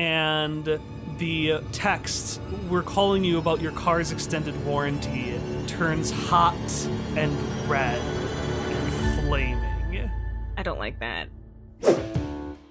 [0.00, 0.80] and
[1.18, 2.40] the text,
[2.70, 6.54] we're calling you about your car's extended warranty, turns hot
[7.16, 7.36] and
[7.68, 10.10] red and flaming.
[10.56, 11.28] I don't like that.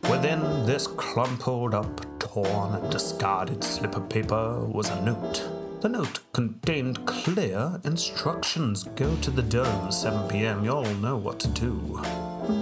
[0.10, 5.48] Within this crumpled up, torn, and discarded slip of paper was a note.
[5.82, 8.84] The note contained clear instructions.
[8.84, 10.66] Go to the dome 7 p.m.
[10.66, 12.02] You'll know what to do.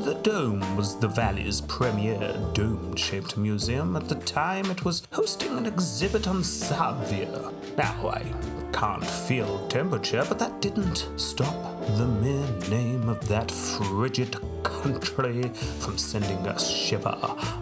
[0.05, 3.95] The dome was the valley's premier dome shaped museum.
[3.95, 7.51] At the time, it was hosting an exhibit on Zarvia.
[7.75, 8.21] Now, I
[8.71, 15.49] can't feel temperature, but that didn't stop the mere name of that frigid country
[15.79, 17.17] from sending a shiver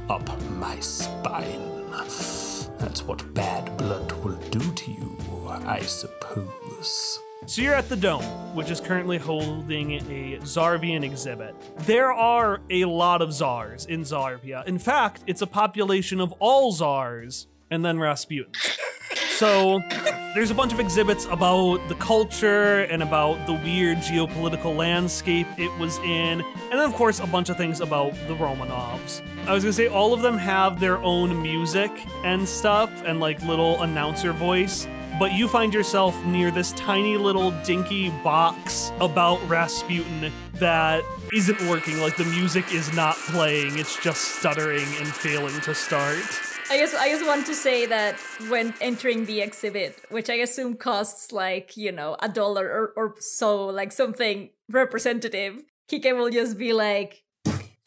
[0.09, 1.75] up my spine.
[2.77, 5.17] That's what bad blood will do to you,
[5.65, 7.19] I suppose.
[7.45, 8.23] So you're at the Dome,
[8.55, 11.55] which is currently holding a Zarvian exhibit.
[11.85, 14.65] There are a lot of Zars in Zarvia.
[14.65, 18.51] In fact, it's a population of all Zars and then Rasputin.
[19.37, 19.81] So
[20.33, 25.77] there's a bunch of exhibits about the culture and about the weird geopolitical landscape it
[25.77, 29.21] was in, and then of course a bunch of things about the Romanovs.
[29.45, 31.91] I was gonna say all of them have their own music
[32.23, 34.87] and stuff and like little announcer voice.
[35.17, 41.03] But you find yourself near this tiny little dinky box about Rasputin that
[41.33, 41.99] isn't working.
[41.99, 46.25] Like the music is not playing, it's just stuttering and failing to start.
[46.69, 48.15] I guess I just want to say that
[48.49, 53.15] when entering the exhibit, which I assume costs like, you know, a dollar or, or
[53.19, 57.24] so, like something representative, Kike will just be like,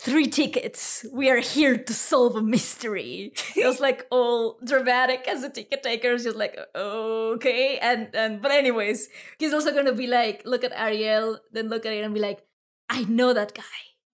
[0.01, 1.05] Three tickets.
[1.13, 3.33] We are here to solve a mystery.
[3.57, 6.17] It was like all dramatic as a ticket taker.
[6.17, 7.79] Just like, okay.
[7.79, 11.93] And and but anyways, he's also gonna be like, look at Ariel, then look at
[11.93, 12.41] it and be like,
[12.89, 13.63] I know that guy.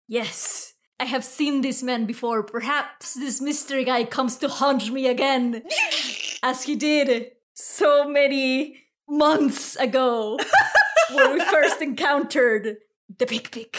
[0.07, 0.75] Yes.
[0.99, 2.43] I have seen this man before.
[2.43, 5.63] Perhaps this mystery guy comes to haunt me again.
[6.43, 10.39] as he did so many months ago
[11.13, 12.77] when we first encountered
[13.19, 13.77] the Big Pig.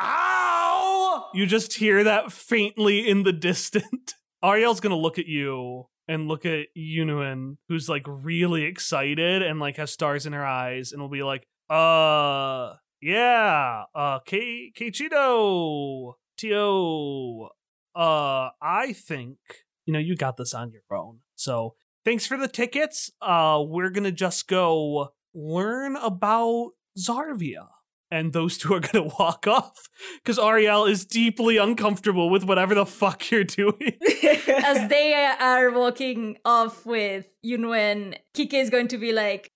[0.00, 1.30] Ow!
[1.34, 4.14] You just hear that faintly in the distance.
[4.42, 9.76] Ariel's gonna look at you and look at Yunuen, who's like really excited and like
[9.76, 17.50] has stars in her eyes, and will be like, uh, yeah, uh, K Keiichiro, Tio,
[17.94, 19.38] uh, I think,
[19.86, 21.20] you know, you got this on your own.
[21.34, 21.74] So
[22.04, 23.10] thanks for the tickets.
[23.20, 27.66] Uh, we're gonna just go learn about Zarvia
[28.10, 29.88] and those two are going to walk off
[30.22, 33.98] because Ariel is deeply uncomfortable with whatever the fuck you're doing.
[34.48, 39.52] As they are walking off with Yunuen, Kike is going to be like,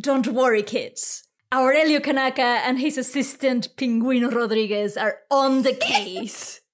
[0.00, 1.24] Don't worry, kids.
[1.52, 6.60] Aurelio Kanaka and his assistant Pinguino Rodriguez are on the case.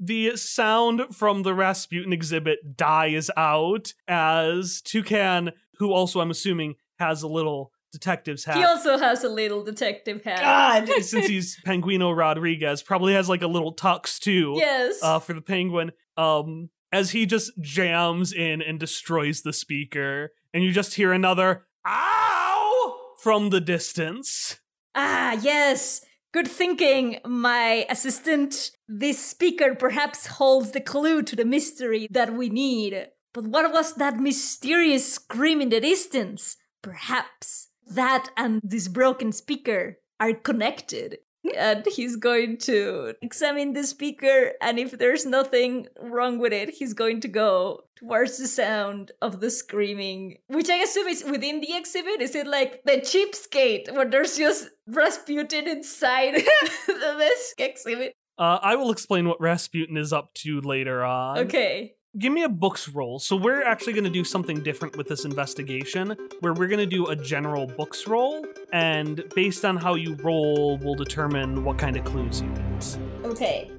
[0.00, 7.22] the sound from the Rasputin exhibit dies out as Toucan, who also I'm assuming has
[7.22, 8.56] a little detective's hat.
[8.56, 10.86] He also has a little detective hat.
[10.86, 10.88] God.
[11.02, 14.54] Since he's Pinguino Rodriguez, probably has like a little tux too.
[14.56, 15.02] Yes.
[15.02, 15.92] Uh, for the penguin.
[16.16, 21.66] Um, as he just jams in and destroys the speaker, and you just hear another
[21.86, 24.58] "ow" from the distance.
[24.94, 26.02] Ah, yes.
[26.32, 28.70] Good thinking, my assistant.
[28.88, 33.08] This speaker perhaps holds the clue to the mystery that we need.
[33.32, 36.56] But what was that mysterious scream in the distance?
[36.82, 41.18] Perhaps that and this broken speaker are connected.
[41.56, 46.92] And he's going to examine the speaker, and if there's nothing wrong with it, he's
[46.92, 51.74] going to go towards the sound of the screaming, which I assume is within the
[51.74, 52.20] exhibit.
[52.20, 56.34] Is it like the cheapskate where there's just Rasputin inside
[56.86, 58.12] this exhibit?
[58.36, 61.38] Uh, I will explain what Rasputin is up to later on.
[61.38, 61.94] Okay.
[62.18, 63.20] Give me a books roll.
[63.20, 66.86] So we're actually going to do something different with this investigation, where we're going to
[66.86, 71.96] do a general books roll, and based on how you roll, we'll determine what kind
[71.96, 72.98] of clues you get.
[73.24, 73.70] Okay.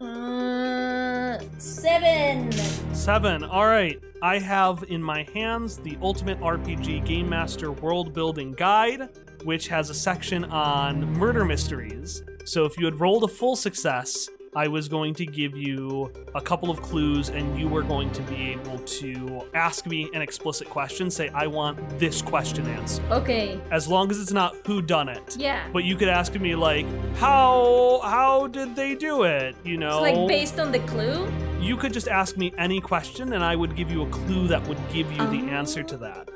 [0.00, 2.50] Uh, seven.
[2.94, 3.44] Seven.
[3.44, 4.00] All right.
[4.22, 9.10] I have in my hands the Ultimate RPG Game Master World Building Guide,
[9.42, 12.22] which has a section on murder mysteries.
[12.46, 16.40] So if you had rolled a full success, I was going to give you a
[16.40, 20.70] couple of clues, and you were going to be able to ask me an explicit
[20.70, 21.10] question.
[21.10, 23.04] Say, I want this question answered.
[23.10, 23.60] Okay.
[23.70, 25.36] As long as it's not who done it.
[25.36, 25.66] Yeah.
[25.72, 26.86] But you could ask me like,
[27.16, 29.56] how how did they do it?
[29.64, 31.28] You know, So, like, based on the clue?
[31.60, 34.66] you could just ask me any question, and I would give you a clue that
[34.68, 35.58] would give you the ah.
[35.58, 36.30] answer to that.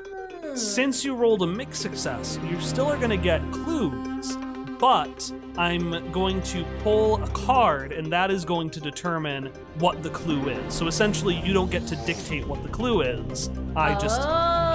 [0.55, 4.35] Since you rolled a mixed success, you still are going to get clues,
[4.79, 10.09] but I'm going to pull a card, and that is going to determine what the
[10.09, 10.73] clue is.
[10.73, 13.49] So essentially, you don't get to dictate what the clue is.
[13.75, 14.21] I just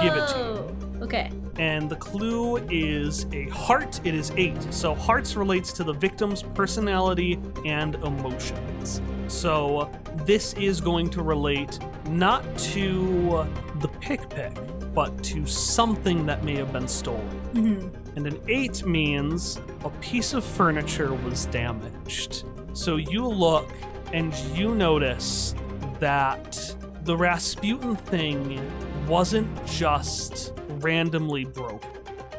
[0.03, 0.43] give it to you.
[0.43, 1.31] Oh, Okay.
[1.57, 3.99] And the clue is a heart.
[4.03, 4.61] It is eight.
[4.73, 9.01] So hearts relates to the victim's personality and emotions.
[9.27, 9.89] So
[10.25, 11.79] this is going to relate
[12.09, 13.45] not to
[13.79, 14.53] the pick pick,
[14.93, 17.41] but to something that may have been stolen.
[17.53, 18.04] Mm-hmm.
[18.15, 22.45] And an eight means a piece of furniture was damaged.
[22.73, 23.69] So you look
[24.13, 25.53] and you notice
[25.99, 28.59] that the Rasputin thing
[29.07, 31.91] wasn't just randomly broken.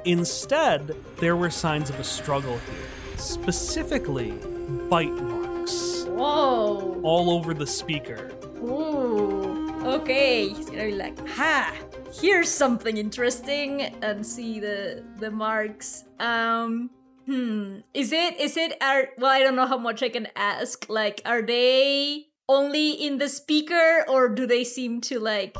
[0.04, 4.32] Instead, there were signs of a struggle here, specifically
[4.88, 7.00] bite marks Whoa.
[7.02, 8.32] all over the speaker.
[8.58, 9.84] Ooh.
[9.84, 10.48] Okay.
[10.48, 11.72] He's gonna be like, ha!
[12.20, 16.04] Here's something interesting, and see the the marks.
[16.18, 16.90] Um.
[17.26, 17.80] Hmm.
[17.92, 18.40] Is it?
[18.40, 18.76] Is it?
[18.80, 20.86] Are well, I don't know how much I can ask.
[20.88, 25.56] Like, are they only in the speaker, or do they seem to like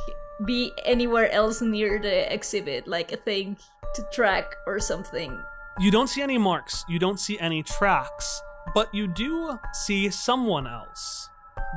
[0.47, 3.57] be anywhere else near the exhibit, like a thing
[3.95, 5.39] to track or something?
[5.79, 8.41] You don't see any marks, you don't see any tracks,
[8.75, 11.29] but you do see someone else.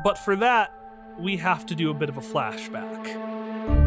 [0.04, 0.74] But for that,
[1.18, 3.79] we have to do a bit of a flashback.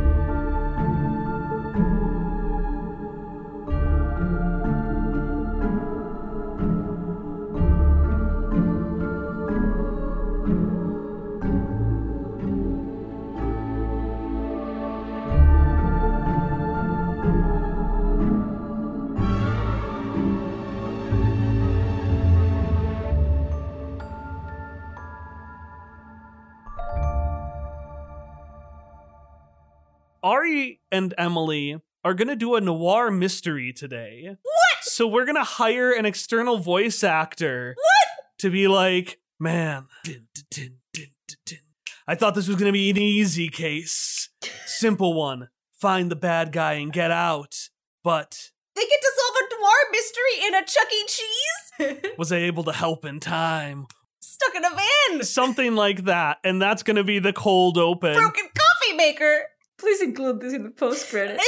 [30.22, 34.28] Ari and Emily are going to do a noir mystery today.
[34.42, 34.84] What?
[34.84, 37.74] So we're going to hire an external voice actor.
[37.76, 38.26] What?
[38.38, 41.58] To be like, man, din, din, din.
[42.06, 44.28] I thought this was going to be an easy case.
[44.66, 45.48] Simple one.
[45.72, 47.68] Find the bad guy and get out.
[48.02, 51.96] But They get to solve a noir mystery in a Chuck E.
[51.98, 52.12] Cheese?
[52.18, 53.86] was I able to help in time?
[54.20, 55.22] Stuck in a van!
[55.24, 56.38] Something like that.
[56.42, 58.14] And that's going to be the cold open.
[58.14, 59.42] Broken coffee maker!
[59.82, 61.42] Please include this in the post credits.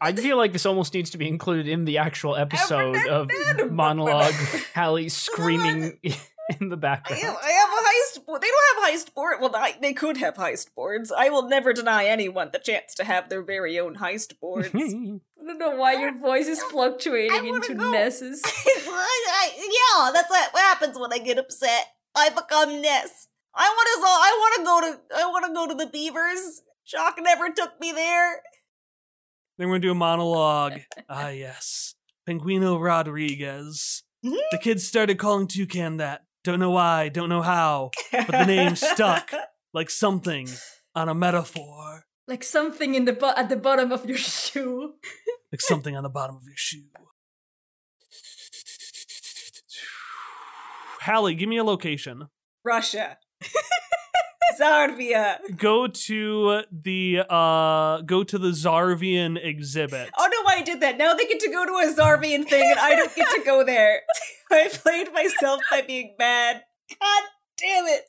[0.00, 3.30] I feel like this almost needs to be included in the actual episode of
[3.70, 4.34] monologue.
[4.74, 7.22] Hallie screaming in the I background.
[7.22, 8.42] have, I have a heist board.
[8.42, 9.36] They don't have heist board.
[9.40, 11.12] Well, I, they could have heist boards.
[11.16, 14.70] I will never deny anyone the chance to have their very own heist boards.
[14.74, 17.92] I don't know why your voice is fluctuating into go.
[17.92, 18.42] Nesses.
[18.44, 21.86] It's like, I, yeah, that's what happens when I get upset.
[22.16, 23.28] I become Ness.
[23.54, 24.02] I want to.
[24.08, 25.20] I want to go to.
[25.22, 26.62] I want to go to the Beavers.
[26.92, 28.42] Shock never took me there.
[29.58, 30.80] Then we're gonna do a monologue.
[31.08, 31.94] ah, yes.
[32.28, 34.02] Penguino Rodriguez.
[34.24, 34.36] Mhm.
[34.50, 36.22] The kids started calling Toucan that.
[36.44, 39.30] Don't know why, don't know how, but the name stuck
[39.72, 40.48] like something
[40.94, 44.94] on a metaphor, Like something in the bo- at the bottom of your shoe.
[45.52, 46.82] like something on the bottom of your shoe.
[51.02, 52.28] Hallie, give me a location.
[52.64, 53.18] Russia.
[54.60, 55.36] Zarvia.
[55.56, 60.10] Go to the uh go to the Zarvian exhibit.
[60.18, 60.98] Oh no, why I did that.
[60.98, 63.64] Now they get to go to a Zarvian thing and I don't get to go
[63.64, 64.00] there.
[64.50, 66.62] I played myself by being bad.
[66.90, 67.22] God
[67.58, 68.02] damn it.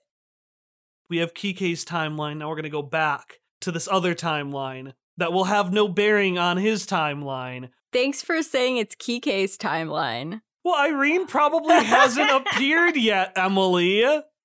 [1.10, 2.38] we have Kike's timeline.
[2.38, 6.38] Now we're going to go back to this other timeline that will have no bearing
[6.38, 7.70] on his timeline.
[7.94, 10.42] Thanks for saying it's Kike's timeline.
[10.66, 14.04] Well, Irene probably hasn't appeared yet, Emily.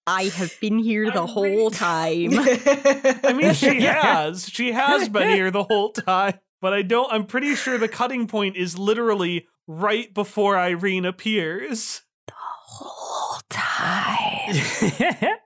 [0.08, 1.70] I have been here the I'm whole waiting.
[1.72, 2.30] time.
[3.24, 4.48] I mean, she has.
[4.48, 6.34] She has been here the whole time.
[6.60, 12.02] But I don't, I'm pretty sure the cutting point is literally right before Irene appears.
[12.26, 14.56] The whole time.